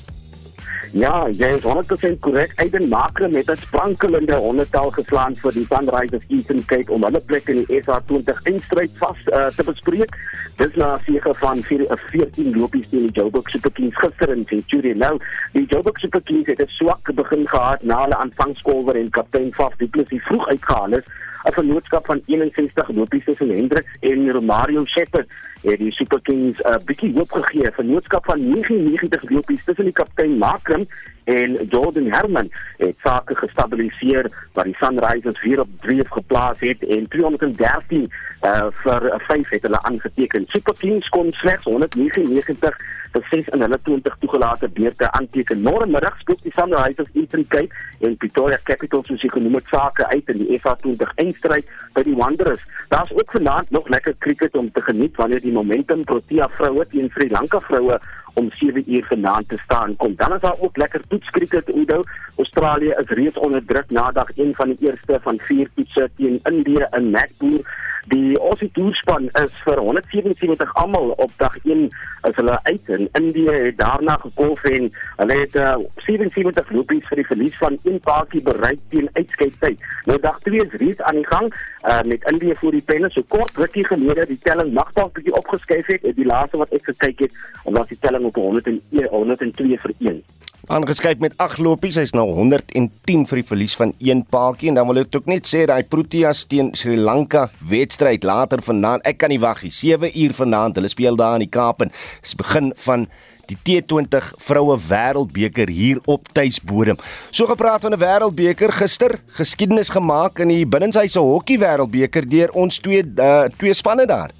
[0.96, 2.52] Ja, jy is 100% korrek.
[2.56, 7.48] Aiden Makram het 'n sprankelende honderdtal geslaan vir die Sunrisers Eastern Cape om hulle plek
[7.48, 10.16] in die SA20 eindstryd vas uh, te bespreek.
[10.56, 14.98] Dis na 'n sege van 14 lopies teen die Joburg Super Kings gister in Centurion.
[14.98, 15.18] Nou,
[15.52, 19.76] die Joburg Super Kings het 'n swak begin gehad na hulle aanvangskolwer en kaptein Faf
[19.76, 21.04] Du Plessis vroeg uitgehaal is.
[21.48, 25.28] 'n Vennootskap van 61 lopies tussen Hendriks en Romario Shepherd
[25.62, 27.66] het die Super Kings 'n uh, bietjie hoop gegee.
[27.66, 30.86] 'n Vennootskap van 99 lopies tussen die kaptein Makram
[31.28, 37.08] en Jordan Herman het sake gestabiliseer waar die Sunrisers 4 op 3 geplaas het en
[37.08, 38.12] 213
[38.42, 40.46] uh, vir 5 het hulle aangeteken.
[40.48, 42.78] Super Kings kon slegs 199
[43.12, 45.60] vir 6 in hulle 20 toegelate beurte aanteken.
[45.66, 50.32] Môremiddag speel die Sunrisers Eastern Cape en Pretoria Capitals soos jy genoem het sake uit
[50.32, 52.64] in die FA20 eindstryd by die Wanderers.
[52.88, 57.12] Daar's ook vanaand nog lekker cricket om te geniet wanneer die Momentum Protea vroue teen
[57.12, 58.00] Sri Lanka vroue
[58.38, 60.14] om 7 uur vanaand te staan kom.
[60.16, 62.02] Dan is daar ook lekker toetskriket Oudo.
[62.36, 66.40] Australië is reeds onder druk na dag 1 van die eerste van 4 toetse teen
[66.42, 67.60] Indië in Nagpur.
[68.08, 71.88] Die Aussie toerspan is vir 177 almal op dag 1
[72.20, 75.74] as hulle uit in Indië het daarna gekolf en hulle het uh,
[76.06, 79.84] 77 lopies vir die verlies van een paartjie bereik teen uitskeidtyd.
[80.04, 83.22] Nou dag 2 is reeds aan die gang uh, met Indië voor die penne so
[83.28, 86.08] kort rukkie gelede die telling mag dalk bietjie opgeskuif het.
[86.16, 90.22] Die laaste wat ek gekyk het, was die telling op 101 102 vir 1
[90.68, 91.96] aangeskryf met 8 lopies.
[91.96, 92.90] Hy's nou 110
[93.30, 96.44] vir die verlies van een paadjie en dan wil ek ook net sê daai Proteas
[96.50, 99.06] teen Sri Lanka wedstryd later vanaand.
[99.08, 99.72] Ek kan nie wag nie.
[99.72, 100.76] 7 uur vanaand.
[100.76, 103.08] Hulle speel daar in die Kaap en dis begin van
[103.48, 106.98] die T20 vroue wêreldbeker hier op tuisbodem.
[107.30, 112.78] So gepraat van 'n wêreldbeker gister, geskiedenis gemaak in die binnenshuise hokkie wêreldbeker deur ons
[112.78, 114.30] twee uh, twee spanne daar.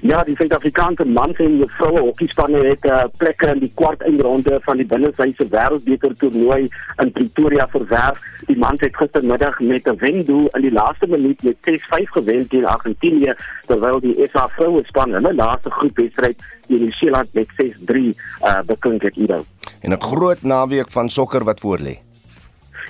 [0.00, 4.58] Ja, die Suid-Afrikaanse mans en vroue hokkiespanne het 'n uh, plek in die kwart eindronde
[4.62, 8.20] van die binnesyse wêreldbeker toernooi in Pretoria verwerf.
[8.46, 12.66] Die mans het gistermiddag met 'n wendoel in die laaste minuut met 6-5 gewen teen
[12.66, 13.34] Argentinië,
[13.66, 19.16] terwyl die SA vroue span hulle laaste groepwedstryd teen Nieu-Seeland met 6-3 uh, beklink het.
[19.80, 21.98] En 'n groot naweek van sokker wat voorlê.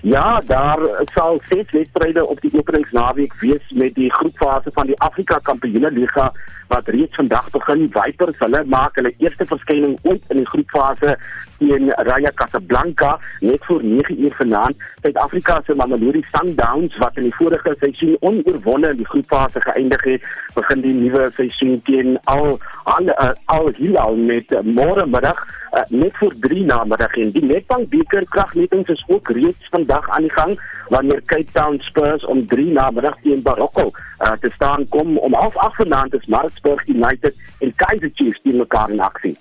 [0.03, 5.39] Ja, daar sal ses wedstryde op die openingsnaweek wees met die groepfase van die Afrika
[5.43, 6.33] Kampioenligga
[6.69, 7.89] wat reeds vandag begin.
[7.93, 11.17] Vipers, hulle maak hulle eerste verskyning ooit in die groepfase
[11.59, 14.77] teen Raja Casablanca net voor 9 uur vanaand.
[15.03, 20.31] Suid-Afrika se Mamelodi Sundowns wat in die vorige seisoen onoorwonde in die groepfase geëindig het,
[20.55, 25.39] begin die nuwe seisoen teen Al Al uh, Al Hilal met uh, môre middag
[25.73, 30.27] uh, net voor 3 namiddag en die Nedbank beker kragmetings is ook reeds vandag aan
[30.29, 35.19] die gang wanneer Cape Town Spurs om 3 namiddag teen Barocco uh, te staan kom
[35.19, 39.39] om half 8 vanaand is Maritzburg United en Kaizer Chiefs teen mekaar in aksie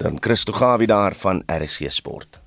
[0.00, 2.40] dan Christo Gawie daar van RC Sport.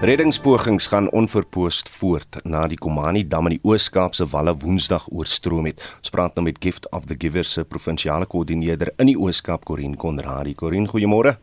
[0.00, 5.80] Reddingspogings gaan onverpoost voort na die Komani Dam in die Oos-Kaapse Walle Woensdag oorstroom het.
[5.98, 9.96] Ons praat nou met Gift of the Givers se provinsiale koördineerder in die Oos-Kaap, Corin
[9.96, 10.54] Konradi.
[10.54, 11.38] Corin, goeiemôre.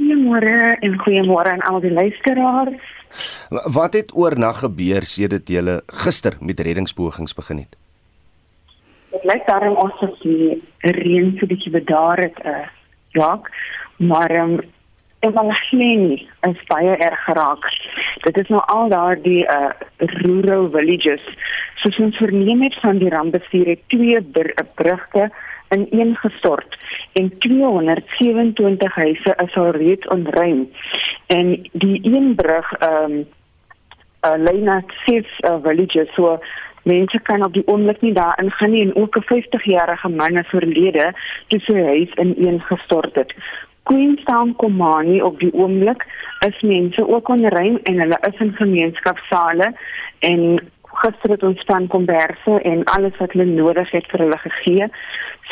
[0.00, 2.95] Goeiemôre en goeiemôre aan al die luisteraars.
[3.48, 7.76] Wat het oornag gebeur sedert jy gister met reddingspogings begin het?
[9.10, 12.66] Dit lyk daarom asof die reën so 'n bietjie bedaar het, uh,
[13.08, 13.40] ja.
[13.96, 14.60] Maar um,
[15.20, 17.64] Evalageni is baie erg geraak.
[18.22, 21.24] Dit is nou al daar die uh rural villages.
[21.74, 25.32] Soos ons verneem het van die rampbestuur het twee br brugte in
[25.68, 26.76] een gestort
[27.12, 30.70] en 227 huise is al reeds ontruim.
[31.26, 33.26] En die een brug ehm um,
[34.26, 36.38] uh, lei na ses uh, villages so
[36.82, 40.52] mense kan op die oomblik nie daar ingaan nie en ook 'n 50-jarige man is
[40.52, 41.12] oorlede
[41.46, 43.34] toe sy huis ineen gestort het.
[43.82, 46.06] Queenstown Komani op die oomblik
[46.46, 49.74] is mense ook onrein en hulle is in gemeenskapsale
[50.18, 50.60] en
[51.02, 54.88] gister het ons span komberse en alles wat hulle nodig het vir hulle gegee.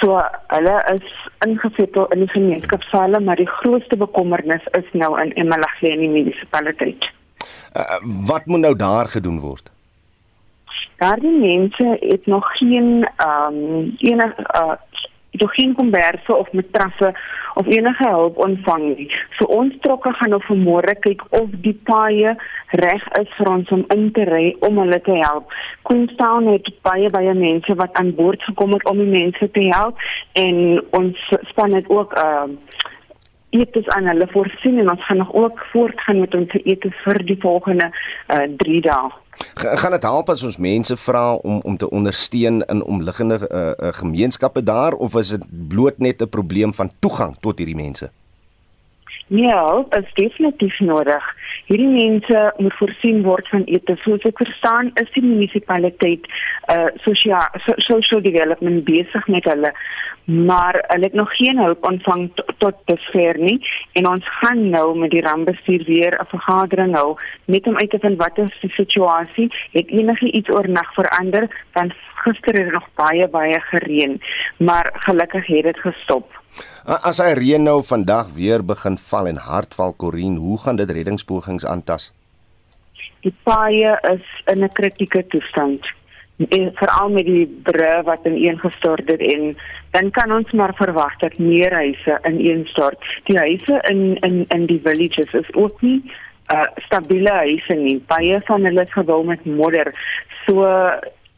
[0.00, 0.20] So
[0.54, 7.10] hulle is ingesettel in die gemeenskapsale, maar die grootste bekommernis is nou in Emalahleni munisipaliteit.
[7.74, 9.74] Uh, wat moet nou daar gedoen word?
[11.04, 14.72] daardie mense het nog geen ehm um, enige uh,
[15.40, 17.14] nog geen komberse of matrasse
[17.54, 19.08] of enige hulp ontvang nie.
[19.38, 22.34] So ons trokke gaan nou vanmôre kyk of die paaie
[22.82, 25.52] reg is vir ons om in te ry om hulle te help.
[25.88, 30.02] Queenstown het baie baie mense wat aan boord gekom het om die mense te help
[30.32, 32.82] en ons span het ook ehm uh,
[33.54, 37.38] etes aan hulle voorsien en ons gaan nog ook voortgaan met ons etes vir die
[37.40, 37.90] volgende
[38.26, 39.23] 3 uh, dae.
[39.54, 43.72] Ga, gaan dit help as ons mense vra om om te ondersteun in omliggende uh,
[43.72, 48.10] uh, gemeenskappe daar of is dit bloot net 'n probleem van toegang tot hierdie mense?
[49.26, 51.24] Ja, dit is definitief nodig.
[51.66, 53.96] Hierdie mense moet voorsien word van ete.
[54.02, 56.26] Soos ek verstaan, is die munisipaliteit
[56.72, 59.72] uh sosiaal so, social development besig met hulle,
[60.24, 63.58] maar hulle het nog geen hulp ontvang tot dusver nie
[63.92, 67.98] en ons gaan nou met die rampbestuur weer 'n vergadering hou net om uit te
[67.98, 69.48] vind wat is die situasie.
[69.72, 71.48] Het enige iets oornag verander?
[71.72, 71.92] Want
[72.24, 74.20] gister het nog baie baie gereën,
[74.58, 76.40] maar gelukkig het dit gestop.
[76.84, 80.90] As hy reën nou vandag weer begin val en hard val Corin, hoe gaan dit
[80.90, 82.12] reddingspogings aantas?
[83.24, 85.80] Die paaie is in 'n kritieke toestand.
[86.48, 89.56] En veral met die bru wat ineengestort het en
[89.90, 92.98] dan kan ons maar verwag dat meer huise ineenstort.
[93.24, 96.02] Die huise in in in die villages is ook nie
[96.52, 98.02] uh stabiele huise nie.
[98.06, 99.94] Baie van hulle is gebou met modder.
[100.46, 100.66] So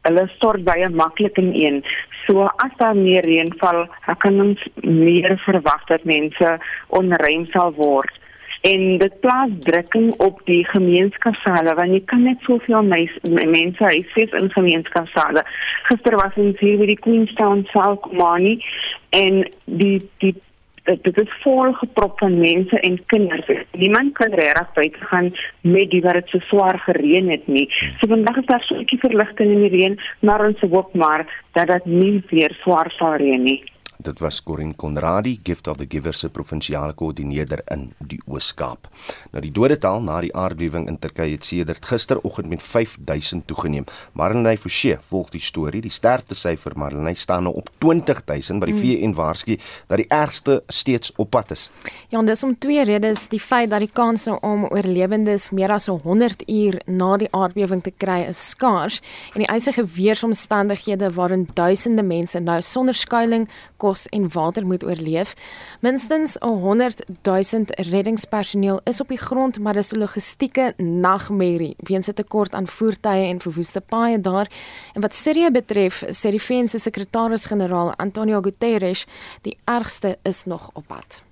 [0.07, 1.83] hulle stort baie maklik ineen.
[2.27, 3.85] So as daar meer reën val,
[4.23, 6.57] kan ons meer verwag dat mense
[7.01, 8.23] onruim sal word
[8.66, 14.51] en dit plaas drukking op die gemeenskapsale want jy kan net soveel mense huisves in
[14.55, 15.45] gemeenskapsale.
[15.88, 18.57] Gister was ons hier by die Queenstown South Komani
[19.14, 20.35] en die die
[20.87, 23.49] dit is vol geprop van mense en kinders.
[23.72, 27.66] Niemand kan regtig buite gaan met die wat dit so swaar gereën het nie.
[28.01, 31.27] So vandag is daar so 'n bietjie verligting in die reën, maar ons hoop maar
[31.53, 33.62] dat dit nie weer swaar sal reën nie.
[33.98, 38.88] Dit was Corin Conradi, Gift of the Giver se provinsiale koördineerder in die Oos-Kaap.
[39.32, 43.87] Nou die dodetal na die aardbewing in Turkye het sedert gisteroggend met 5000 toegeneem.
[44.12, 45.80] Marlenae Forsie volg die storie.
[45.85, 49.14] Die sterftesyfer Marlenae staan nou op 20000, maar die VN hmm.
[49.14, 49.56] waarsku
[49.87, 51.70] dat die ergste steeds op pad is.
[52.09, 55.87] Ja, en dis om twee redes, die feit dat die kanse om oorlewendes meer as
[55.87, 59.00] 100 uur na die aardbewing te kry is skaars
[59.35, 63.50] en die eisige weeromstandighede waarin duisende mense nou sonder skuilings
[63.87, 65.35] kos en water moet oorleef.
[65.81, 72.14] Minstens 100 000 reddingspersoneel is op die grond, maar dis 'n logistieke nagmerrie weens 'n
[72.14, 74.49] tekort aan voertuie en verwoeste paaie daar.
[74.94, 79.07] En wat Sirië betref, sê die VN se sekretaris-generaal Antonio Guterres,
[79.42, 81.22] die ergste is nog op pad.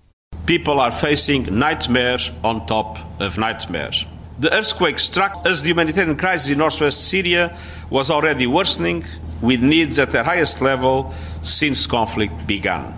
[0.45, 4.07] People are facing nightmares on top of nightmares.
[4.40, 7.53] The earthquake struck as the humanitarian crisis in northwest Syria
[7.90, 9.05] was already worsening
[9.40, 11.12] with needs at their highest level
[11.45, 12.95] since conflict began.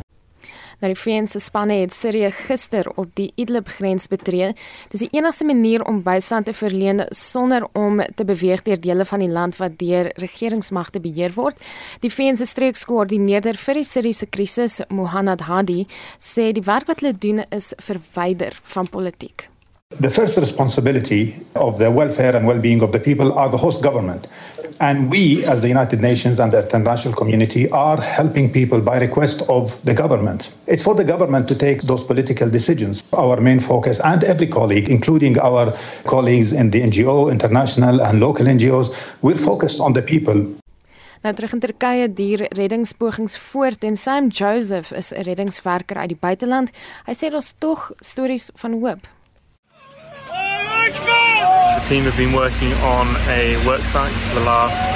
[0.77, 4.51] Nou die VN se spanne het Sirië gister op die Idlib grens betree.
[4.93, 9.25] Dis die enigste manier om bystand te verleen sonder om te beweeg deur dele van
[9.25, 11.57] die land wat deur regeringsmagte beheer word.
[12.05, 15.87] Die VN se streekskoördineerder vir die Siriëse krisis, Mohammad Hadi,
[16.21, 19.49] sê die werk wat hulle doen is verwyder van politiek.
[20.01, 24.27] The first responsibility of the welfare and well-being of the people are the host government.
[24.81, 29.43] And we, as the United Nations and the international community, are helping people by request
[29.49, 30.53] of the government.
[30.67, 33.03] It's for the government to take those political decisions.
[33.13, 38.47] Our main focus, and every colleague, including our colleagues in the NGO, international and local
[38.47, 40.45] NGOs, we're focused on the people.
[41.23, 46.19] Nou terug in Turkye duur reddingspogings voort en Sam Joseph is 'n reddingswerker uit die
[46.21, 46.71] buiteland.
[47.07, 49.09] Hy sê daar's tog stories van hoop.
[50.27, 51.36] The
[51.87, 54.91] team have been working on a worksite for the last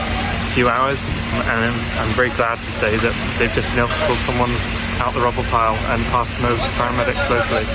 [0.55, 1.11] few hours,
[1.47, 4.51] and I'm very glad to say that they've just been able to pull someone
[4.99, 7.67] out the rubble pile and pass them over to paramedics locally.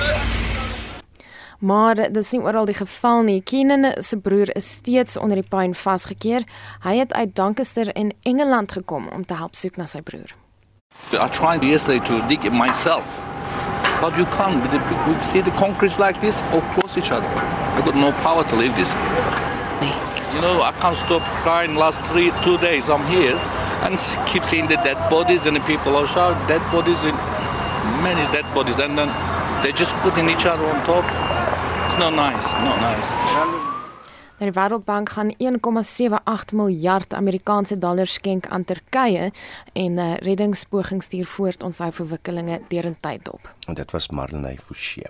[1.60, 3.42] Maar dis nie oral die geval nie.
[3.42, 6.44] Keenan se broer is steeds onder die puin vasgekeer.
[6.84, 10.36] Hy het uit Doncaster in Engeland gekom om te help soek na sy broer.
[11.14, 13.35] I tried yesterday to dig it myself.
[14.02, 14.62] But you can't.
[15.08, 17.28] We see the concrete like this all close each other.
[17.28, 18.94] I got no power to leave this.
[20.34, 21.76] You know, I can't stop crying.
[21.76, 23.38] Last three, two days, I'm here
[23.86, 26.48] and keep seeing the dead bodies and the people shot.
[26.48, 27.16] Dead bodies, in
[28.04, 29.08] many dead bodies, and then
[29.64, 31.06] they're just putting each other on top.
[31.86, 32.56] It's not nice.
[32.56, 33.65] Not nice.
[34.36, 39.32] Die Wêreldbank gaan 1,78 miljard Amerikaanse dollar skenk aan Turkye
[39.74, 43.48] en uh, reddingspogings stuur voort ons hou verwikkelinge deurentyd op.
[43.68, 45.08] En dit was Marlenae Forsie.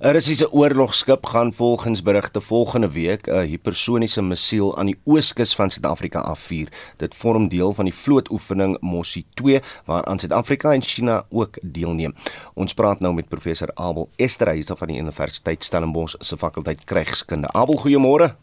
[0.00, 5.70] 'n Russiese oorlogskip gaan volgens berigte volgende week 'n hipersoniese missiel aan die ooskus van
[5.70, 6.68] Suid-Afrika afvuur.
[6.96, 12.14] Dit vorm deel van die vlootoefening Mossie 2 waaraan Suid-Afrika en China ook deelneem.
[12.54, 17.52] Ons praat nou met professor Abel Esterhuis van die Universiteit Stellenbosch se fakulteit krygskunde.
[17.52, 18.34] Abel, goeiemôre.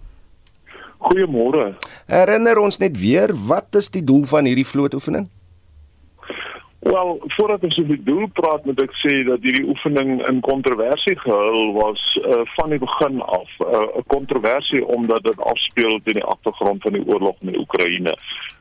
[1.01, 1.73] Goeiemôre.
[2.11, 5.29] Herinner ons net weer wat is die doel van hierdie vlootoefening?
[6.82, 11.13] Wel, voordat ons oor die doel praat, moet ek sê dat hierdie oefening in kontroversie
[11.21, 13.51] gehul was uh, van die begin af.
[13.61, 17.61] Eh, 'n uh, kontroversie omdat dit afspeel teen die agtergrond van die oorlog in die
[17.61, 18.13] Oekraïne.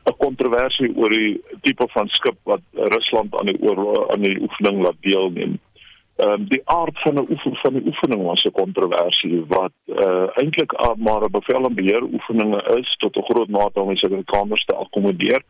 [0.05, 2.61] 'n Kontroversie oor die tipe van skip wat
[2.93, 5.57] Rusland aan die oorlog aan die oefening laat deelneem.
[6.21, 10.27] Ehm um, die aard van 'n oefening van die oefening was 'n kontroversie wat uh,
[10.41, 14.65] eintlik maar 'n bevel en beheer oefeninge is tot 'n groot mate om die Suid-Afrikaners
[14.65, 15.41] te akkommodeer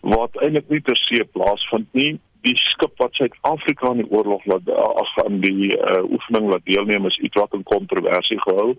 [0.00, 2.18] wat eintlik nie ter see plaasvind nie.
[2.40, 4.68] Die skip wat Suid-Afrika in die oorlog laat
[5.04, 8.76] ag aan die uh, oefening laat deelneem is iets wat 'n kontroversie gehou.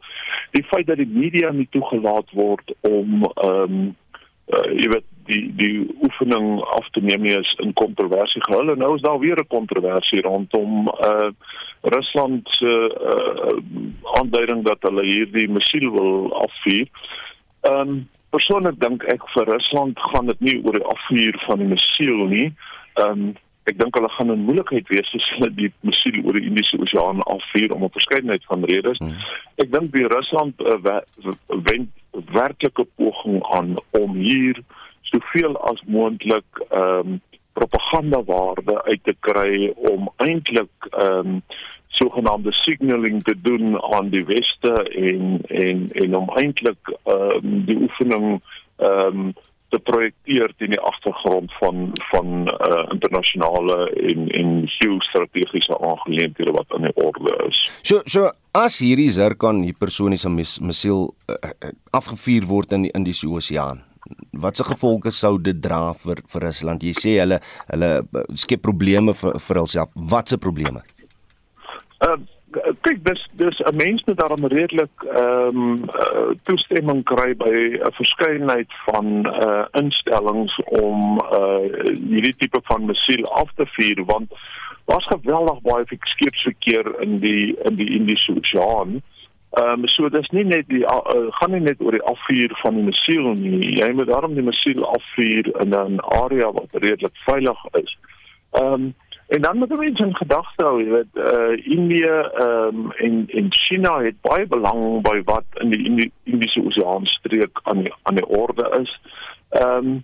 [0.51, 3.95] Die feit dat die media nie toegelaat word om ehm um,
[4.47, 8.95] uh, jy weet die die oefening af te neem is in kontroversie gehul en nou
[8.95, 11.31] is daar weer 'n kontroversie rondom uh
[11.81, 12.71] Rusland se
[13.11, 13.57] uh,
[14.19, 16.87] aanduiding dat hulle hierdie missiel wil afvuur.
[17.61, 21.71] Ehm um, persoonlik dink ek vir Rusland gaan dit nie oor die afvuur van die
[21.71, 22.53] missiel nie.
[22.93, 23.31] Ehm um,
[23.69, 27.21] ek dink hulle gaan 'n moeilikheid wees as hulle die missiel oor die Indiese Oseaan
[27.33, 28.97] afvuur om 'n verskeidenheid van redes.
[28.97, 29.17] Hmm.
[29.55, 31.01] Ek dink die Rusland uh,
[31.47, 31.89] wend
[32.33, 34.63] werklike poging aan om hier
[35.11, 37.19] soveel as moontlik ehm um,
[37.53, 41.41] propaganda waarde uit te kry om eintlik ehm um,
[41.91, 44.73] sogenaamde signaling te doen aan die weste
[45.07, 48.41] en en en om eintlik ehm um, die oefening
[48.77, 49.33] ehm um,
[49.71, 53.77] te projekteer in die agtergrond van van uh, internasionale
[54.11, 57.61] en en geostrategiese aangeleenthede wat aan die orde is.
[57.81, 61.53] So so as hierdie Zircon hipersoniese missiel uh,
[61.91, 63.90] afgevuur word in die Indiese Oseaan
[64.31, 66.83] wat se gevolge sou dit dra vir vir Rusland?
[66.83, 67.39] Jy sê hulle
[67.71, 67.91] hulle
[68.35, 69.89] skep probleme vir vir hulself.
[70.13, 70.83] Wat se probleme?
[72.05, 72.19] Uh
[72.83, 77.93] kyk dis dis 'n mens moet daarom redelik ehm um, uh, toestemming kry by 'n
[77.99, 81.63] verskeidenheid van uh instellings om uh
[82.11, 84.27] hierdie tipe van missiel af te vuur want
[84.85, 88.95] was geweldig baie skeepsverkeer in die in die Indiese Oseaan.
[88.95, 89.20] Uh
[89.51, 92.77] Ehm um, so dis nie net die uh, gaan nie net oor die afvuur van
[92.77, 93.73] die missiel nie.
[93.81, 97.97] Jy moet daarom die missiel afvuur in 'n area wat redelik veilig is.
[98.51, 98.93] Ehm um,
[99.27, 103.27] en dan moet mense in gedagte hou, jy weet, eh uh, Indië ehm um, en
[103.27, 108.15] en China het baie belang by wat in die Indiese Oseaan streek aan die aan
[108.15, 108.99] die orde is.
[109.49, 110.03] Ehm um,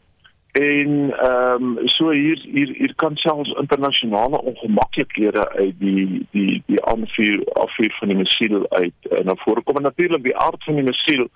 [0.57, 6.85] en ehm um, so hier hier hier kan selfs internasionale ongemaklikhede uit die die die
[6.85, 11.27] aanvuur afvuur van die missiel uit en dan voorkom natuurlik die aard van die missiel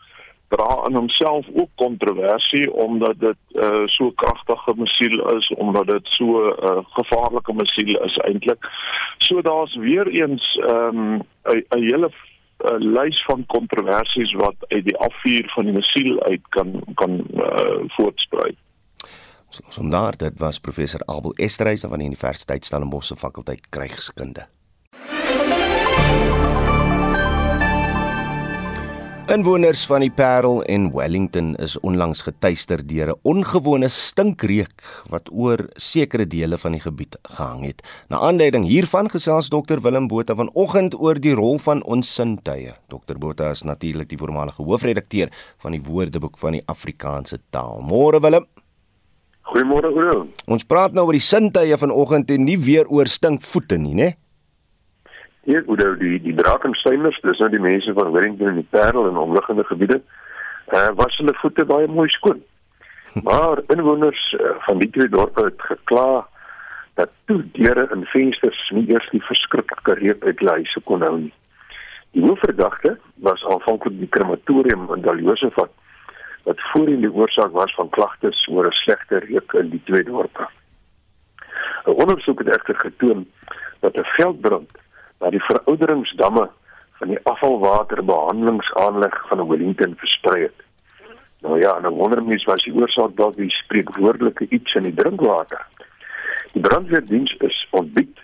[0.48, 6.26] dra in homself ook kontroversie omdat dit uh, so kragtige missiel is omdat dit so
[6.26, 8.70] 'n uh, eh, gevaarlike missiel is eintlik
[9.18, 14.98] so daar's weer eens ehm, 'n um, hele uh, lys van kontroversies wat uit die
[14.98, 18.58] afvuur van die missiel uit kan kan uh, voortspruit
[19.70, 24.48] Sonder dit was professor Abel Esterhuis van die Universiteit Stellenbosch se fakulteit krygskunde.
[29.32, 35.70] Inwoners van die Parel en Wellington is onlangs getuister deur 'n ongewone stinkreuk wat oor
[35.76, 37.82] sekere dele van die gebied gehang het.
[38.10, 42.74] Na aanleiding hiervan gesels dokter Willem Botha vanoggend oor die rol van ons sintuie.
[42.88, 47.82] Dokter Botha is natuurlik die voormalige hoofredakteur van die Woordeboek van die Afrikaanse taal.
[47.82, 48.46] Môre Willem.
[49.52, 50.28] Goeiemôre Oudo.
[50.48, 54.10] Ons praat nou oor die sintuie vanoggend en nie weer oor stinkvoete nie, né?
[55.50, 59.20] Nee, Oudo, die die Drakenssteiners, dis nou die mense van Wellington en die Parel en
[59.20, 60.00] omliggende gebiede.
[60.72, 62.40] Uh was hulle voete baie mooi skoon.
[63.28, 66.24] Maar inwoners uh, van die twee dorpe het gekla
[66.96, 71.18] dat toe deure en vensters nie eers die verskriklike reuk uit hulle huise kon hou
[71.26, 71.34] nie.
[72.16, 72.96] Die hoofverdagte
[73.28, 75.76] was aanvanklik die krematorium in Daljosefat
[76.44, 80.48] wat voorheen die oorsaak was van klagtes oor 'n slegte reuk in die twee dorpe.
[81.86, 83.30] 'n Ondersoek het egter getoon
[83.80, 84.70] dat 'n veldbrand
[85.20, 86.50] na die verouderingsdamme
[86.92, 90.64] van die afvalwaterbehandelingsaanleg van Wellington versprei het.
[91.40, 95.66] Nou ja, en 'n wondermis was die oorsaak dalk die spreekwoordelike iets in die drinkwater.
[96.52, 98.20] Die brandweerdiens is ontbied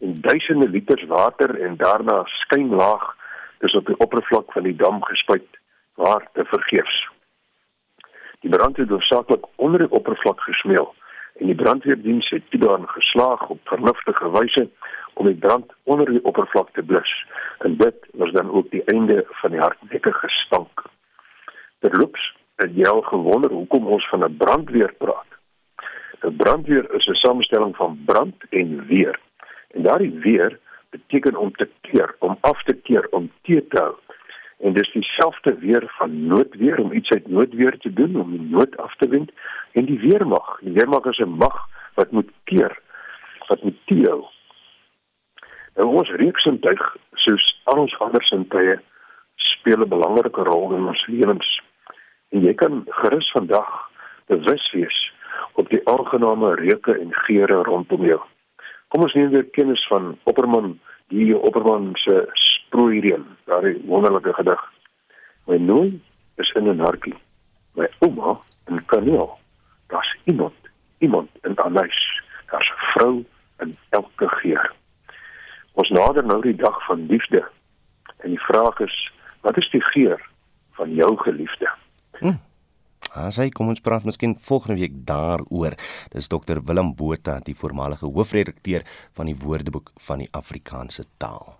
[0.00, 3.16] en duisende liters water en daarna skynlaag
[3.58, 5.58] is op die oppervlak van die dam gespuit
[5.94, 7.15] waar te vergeefs.
[8.40, 10.94] Die brand het hoofsaaklik onder die oppervlak gesmeel
[11.36, 14.68] en die brandweerdiens het toe daarin geslaag op vernuftige wyse
[15.12, 17.26] om die brand onder die oppervlak te blus.
[17.58, 20.82] En dit was dan ook die einde van die hardnekkige stank.
[21.78, 25.30] Terloops, het jy al gewonder hoekom ons van 'n brandweer praat?
[26.24, 29.20] 'n Brandweer is 'n samestelling van brand en weer.
[29.70, 30.58] En daardie weer
[30.90, 33.94] beteken om te keer, om af te keer, om te te hou
[34.58, 38.76] en dis dieselfde weer van noodweer om iets uit noodweer te doen om die nood
[38.76, 39.30] af te wend
[39.72, 41.56] en die weermag die weermag is 'n mag
[41.94, 42.78] wat moet keer
[43.48, 44.24] wat met toe.
[45.76, 48.78] Nou ons reuksintuig soos al ons ander sintuie
[49.36, 51.60] speel 'n belangrike rol in ons lewens.
[52.30, 53.90] En jy kan gerus vandag
[54.26, 55.12] bewus wees
[55.52, 58.20] op die aangename reuke en geure rondom jou.
[58.88, 62.26] Kom ons neem weer kennis van Opperman, die Opperman se
[62.76, 64.62] sproeireën, daardie wonderlike gedig.
[65.48, 66.00] My nooi
[66.36, 67.16] is in 'n hartjie.
[67.74, 69.38] My ouma in Kaneel.
[69.86, 70.54] Daar's iemand,
[70.98, 72.22] iemand in haar huis.
[72.50, 73.24] Daar's 'n vrou
[73.58, 74.72] in elke geur.
[75.72, 77.48] Ons nader nou die dag van liefde.
[78.16, 80.28] En die vraag is, wat is die geur
[80.72, 81.70] van jou geliefde?
[82.12, 82.36] Hm.
[83.12, 85.74] Asai, kom ons praat miskien volgende week daaroor.
[86.12, 91.56] Dis Dr Willem Botha, die voormalige hoofredakteur van die Woordeboek van die Afrikaanse taal.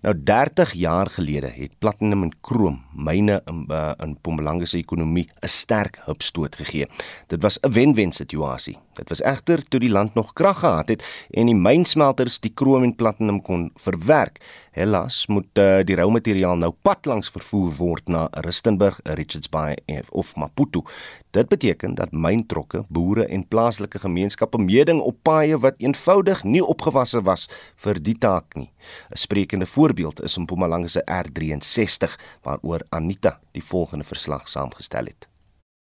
[0.00, 5.26] Nou 30 jaar gelede het platinum en krom myne in uh, in Mpumalanga se ekonomie
[5.42, 6.86] 'n sterk hupstoot gegee.
[7.26, 8.78] Dit was 'n wen-wen situasie.
[8.92, 12.82] Dit was egter toe die land nog krag gehad het en die mynsmelters die krom
[12.82, 14.40] en platinum kon verwerk.
[14.70, 19.76] Helaas moet uh, die rou materiaal nou pad langs vervoer word na Rustenburg, Richards Bay
[20.10, 20.84] of Maputo.
[21.30, 27.22] Dit beteken dat myntrokke, boere en plaaslike gemeenskappe meeding op paaie wat eenvoudig nie opgewasse
[27.22, 28.70] was vir die taak nie.
[29.10, 32.12] 'n Sprekende voorbeeld is Mpumalanga se R63
[32.42, 35.28] waaroor Anita die volgende verslag saamgestel het.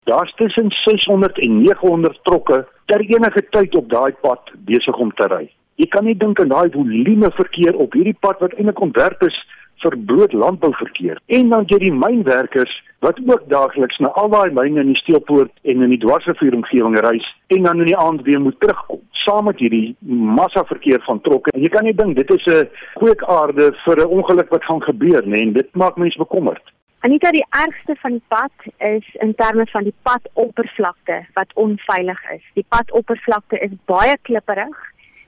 [0.04, 5.28] Daar's tussen 600 en 900 trokke ter enige tyd op daai pad besig om te
[5.28, 5.50] ry.
[5.76, 9.38] Jy kan nie dink aan daai volume verkeer op hierdie pad wat eintlik ontwerp is
[9.82, 11.18] vir bloot landbouverkeer.
[11.26, 12.76] En dan jy die mynwerkers
[13.06, 16.98] wat ook daagliks na al daai myne in die Steelpoort en in die dwarsrivier omgewing
[17.06, 19.02] reis en dan in die aand weer moet terugkom.
[19.26, 19.96] Saam met hierdie
[20.40, 21.54] massa verkeer van trokke.
[21.54, 25.28] En jy kan nie dink dit is 'n kweekaarde vir 'n ongeluk wat gaan gebeur
[25.28, 26.64] nie en dit maak mense bekommerd.
[27.00, 32.44] Anita, die ergste van die pad is in terme van die padoppervlakte wat onveilig is.
[32.54, 34.78] Die padoppervlakte is baie klipperig.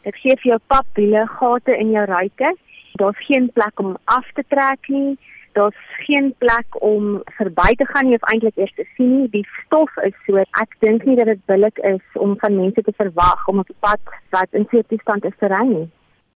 [0.02, 2.56] Dit gee vir jou papwiele gate in jou ruitte
[2.98, 5.18] daar's geen plek om af te trek nie.
[5.58, 9.30] Daar's geen plek om verby te gaan nie of eintlik eers te sien nie.
[9.34, 12.94] Die stof is so, ek dink nie dat dit billik is om van mense te
[13.02, 14.02] verwag om op 'n pad
[14.36, 15.90] wat in so 'n toestand is te ry nie.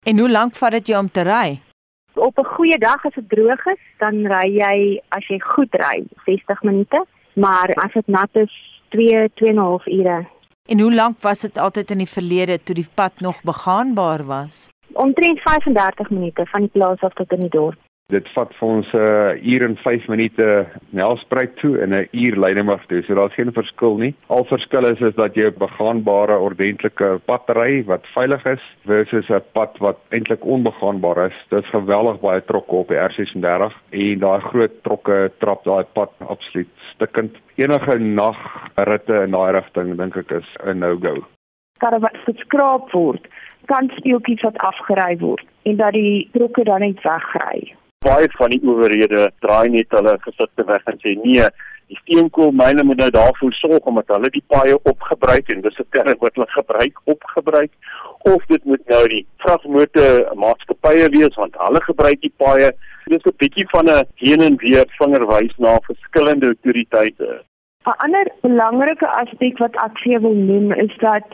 [0.07, 1.61] En hoe lank vat dit jou om te ry?
[2.15, 6.07] Op 'n goeie dag as dit droog is, dan ry jy as jy goed ry
[6.25, 7.05] 60 minute,
[7.35, 8.53] maar as dit nat is
[8.89, 10.27] 2 2 en 'n half ure.
[10.67, 14.69] En hoe lank was dit altyd in die verlede toe die pad nog begaanbaar was?
[14.99, 17.79] omtrent 35 minute van die plaas af tot in die dorp.
[18.09, 20.45] Dit vat vir ons 'n uh, uur en 5 minute
[20.97, 23.03] Nelspruit toe en 'n uur Leidenburg toe.
[23.03, 24.15] So daar's geen verskil nie.
[24.29, 29.29] Al verskil is is dat jy 'n begaanbare ordentlike pad ry wat veilig is versus
[29.29, 31.37] 'n pad wat eintlik onbegaanbaar is.
[31.51, 36.73] Dit's geweldig baie trokke op die R36 en daai groot trokke trap daai pad absoluut
[36.95, 37.37] stikkend.
[37.57, 41.27] Enige nagritte in daai rigting dink ek is 'n no-go.
[41.79, 43.29] Daar wat geskraap word
[43.67, 47.77] kan speeltjies wat afgery word en dat die trokke dan net wegry.
[48.07, 51.47] Baie van die owerhede draai net hulle gesigte weg en sê nee,
[51.91, 56.15] die steenkoolmyne moet nou daarvoor sorg omdat hulle die paaie opgebruik en dis 'n term
[56.21, 57.73] wat hulle gebruik opgebruik
[58.35, 62.71] of dit moet nou die vragmotor maatskappye wees want hulle gebruik die paaie.
[63.07, 67.43] Dit is 'n bietjie van 'n heen en weer vingerwys na verskillende autoriteite.
[67.87, 71.27] 'n Ander belangrike aspek wat ek wil noem is dat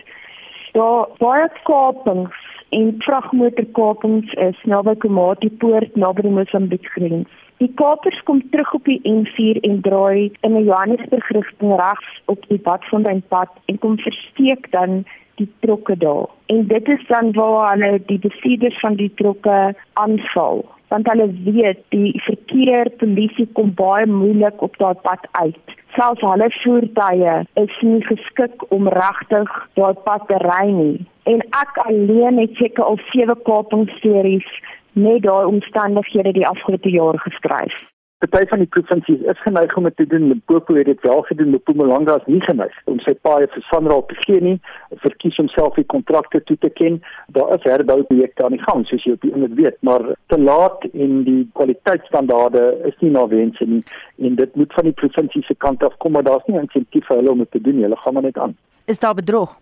[0.73, 2.37] daar baie kapings
[2.77, 7.31] en vragmotorkapings is naby Komati Poort naby die Mosambiek grens.
[7.63, 12.41] Die kapers kom terug op die N4 en draai in 'n Johannesburg rigting regs op
[12.49, 15.05] die Badfontein pad en kom versteek dan
[15.39, 16.29] die trokke daar.
[16.47, 21.81] En dit is dan waar hulle die bestuurders van die trokke aanval want hulle weet
[21.89, 28.03] die verkeer polisie kom baie moeilik op daardie pad uit selfs hulle voertuie is nie
[28.09, 31.07] geskik om regtig daai pad te ry nie.
[31.31, 34.49] En ek alleen het seker al sewe kapingsstories
[34.93, 37.94] net daai omstandighede die afgelope jaar geskryf.
[38.19, 41.51] Party van die provinsies is geneig om dit te doen, Limpopo het dit wel gedoen,
[41.51, 44.55] Mpumalanga is nie geneig om sy paaie vir Sanral te gee nie,
[45.03, 47.01] verkies homself die kontrakte toe te ken.
[47.37, 50.87] Daar is herbouprojekte aan die gang, soos jy op die oomblik weet, maar te laat
[50.93, 53.83] en die kwaliteitsstandaarde is nie na wense nie
[54.19, 57.21] en dit moet van die provinsie se kant af kom, maar daar's nie insentief vir
[57.21, 57.89] hulle om dit te doen nie.
[57.89, 58.57] Hulle gaan maar net aan.
[58.91, 59.59] Is daar bedrog?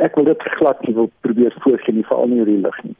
[0.00, 2.96] Ek wil dit glad nie wil probeer voorsien nie, veral nie oor die lig nie.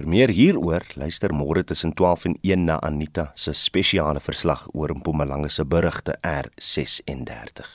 [0.00, 4.94] Vir meer hieroor, luister môre tussen 12 en 1 na Anita se spesiale verslag oor
[4.96, 7.68] Mpumalanga se berigte R36.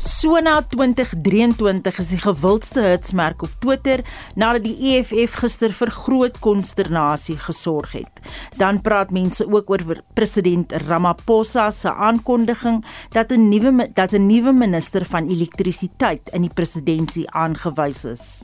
[0.00, 4.00] Sona 2023 is die gewildste hitsmerk op Twitter
[4.32, 8.22] nadat die EFF gister vir groot konsternasie gesorg het.
[8.56, 12.80] Dan praat mense ook oor president Ramaphosa se aankondiging
[13.12, 18.40] dat 'n nuwe dat 'n nuwe minister van elektrisiteit in die presidentskap aangewys is.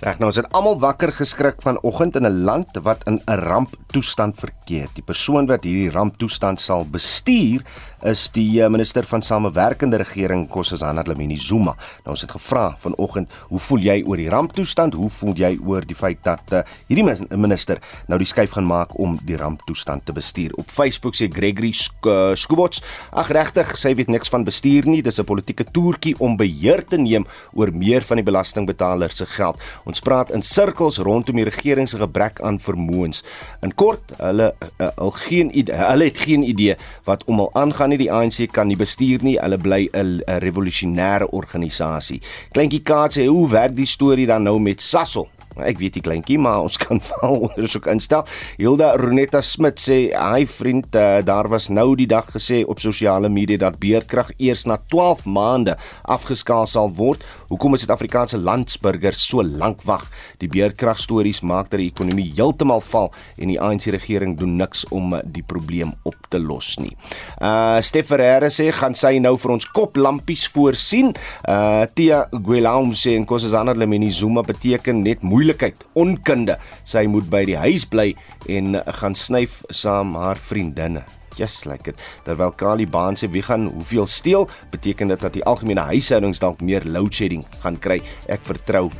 [0.00, 4.38] Reg nou, ons het almal wakker geskrik vanoggend in 'n land wat in 'n ramptoestand
[4.40, 4.88] verkeer.
[4.94, 7.60] Die persoon wat hierdie ramptoestand sal bestuur
[8.02, 11.74] is die eh, minister van samewerkende regering Kossazana Dlamini Zuma.
[12.04, 14.94] Nou ons het gevra vanoggend, hoe voel jy oor die ramptoestand?
[14.94, 17.04] Hoe voel jy oor die feit dat uh, hierdie
[17.36, 17.78] minister
[18.08, 20.54] nou die skuif gaan maak om die ramptoestand te bestuur?
[20.54, 22.82] Op Facebook sê Gregory eh, Skubots,
[23.12, 25.02] ag regtig, sy weet niks van bestuur nie.
[25.02, 29.60] Dis 'n politieke toertjie om beheer te neem oor meer van die belastingbetalers se geld.
[29.90, 33.24] Ons praat in sirkels rondom die regering se gebrek aan vermoëns.
[33.66, 36.76] In kort, hulle uh, al geen idee, hulle het geen idee
[37.08, 37.98] wat om al aangaan nie.
[38.04, 39.36] Die ANC kan nie bestuur nie.
[39.42, 42.20] Hulle bly 'n revolusionêre organisasie.
[42.54, 45.28] Kleintjie Kaat sê, "Hoe werk die storie dan nou met Sasol?"
[45.66, 48.24] Ek weet nie kleintjie, maar ons kan val ondersoek instel.
[48.60, 53.28] Hilda Ronetta Smit sê, "Hy vriend, uh, daar was nou die dag gesê op sosiale
[53.28, 57.24] media dat beerdkrag eers na 12 maande afgeskaal sal word.
[57.48, 60.06] Hoekom is Suid-Afrikaanse landsburgers so lank wag?
[60.38, 64.84] Die beerdkrag stories maak dat die ekonomie heeltemal val en die ANC regering doen niks
[64.90, 66.96] om die probleem op te los nie."
[67.40, 71.14] Uh Stef Ferreira sê, "Gaan sy nou vir ons koplampies voorsien?"
[71.48, 76.58] Uh Tia Guelaum sê, "En Kossazana Lemini Zuma beteken net moeilik moeilikheid, onkunde.
[76.84, 78.14] Sy moet by die huis bly
[78.48, 81.02] en gaan snyf saam haar vriendinne.
[81.38, 81.98] Just like it.
[82.24, 86.60] Terwyl Kali Baan sê wie gaan hoeveel steel, beteken dit dat die algemene huishoudings dalk
[86.60, 88.00] meer load shedding gaan kry.
[88.28, 88.90] Ek vertrou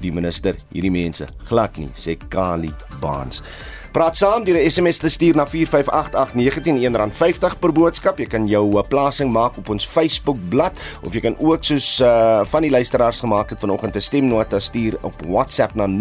[0.00, 3.42] die minister hierdie mense glad nie, sê Kali Baans.
[3.90, 8.18] Praat saam deur 'n SMS te stuur na 4588919 R50 per boodskap.
[8.18, 12.00] Jy kan jou uh, plasing maak op ons Facebook bladsy of jy kan ook soos
[12.00, 15.92] uh, van die luisteraars gemaak het vanoggend 'n stemnota stuur op WhatsApp na 0765366961.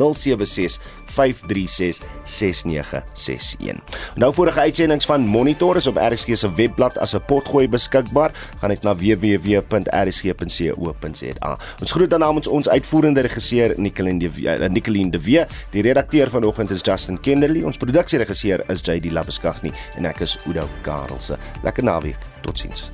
[4.15, 8.31] Nou vorige uitsendings van Monitor is op RSG se webblad as 'n potgooi beskikbaar.
[8.59, 9.59] Gaan net na www.rsg.co.za.
[11.79, 15.45] Ons groet dan namens ons uitvoerende regisseur Nicoline de uh, Nicoline de Wee.
[15.69, 17.63] Die redakteur vanoggend is Justin Kenderly.
[17.63, 21.39] Ons produksieregisseur is JD Labeskagni en ek is Udo Karelse.
[21.63, 22.27] Lekker naweek.
[22.45, 22.89] Totsiens.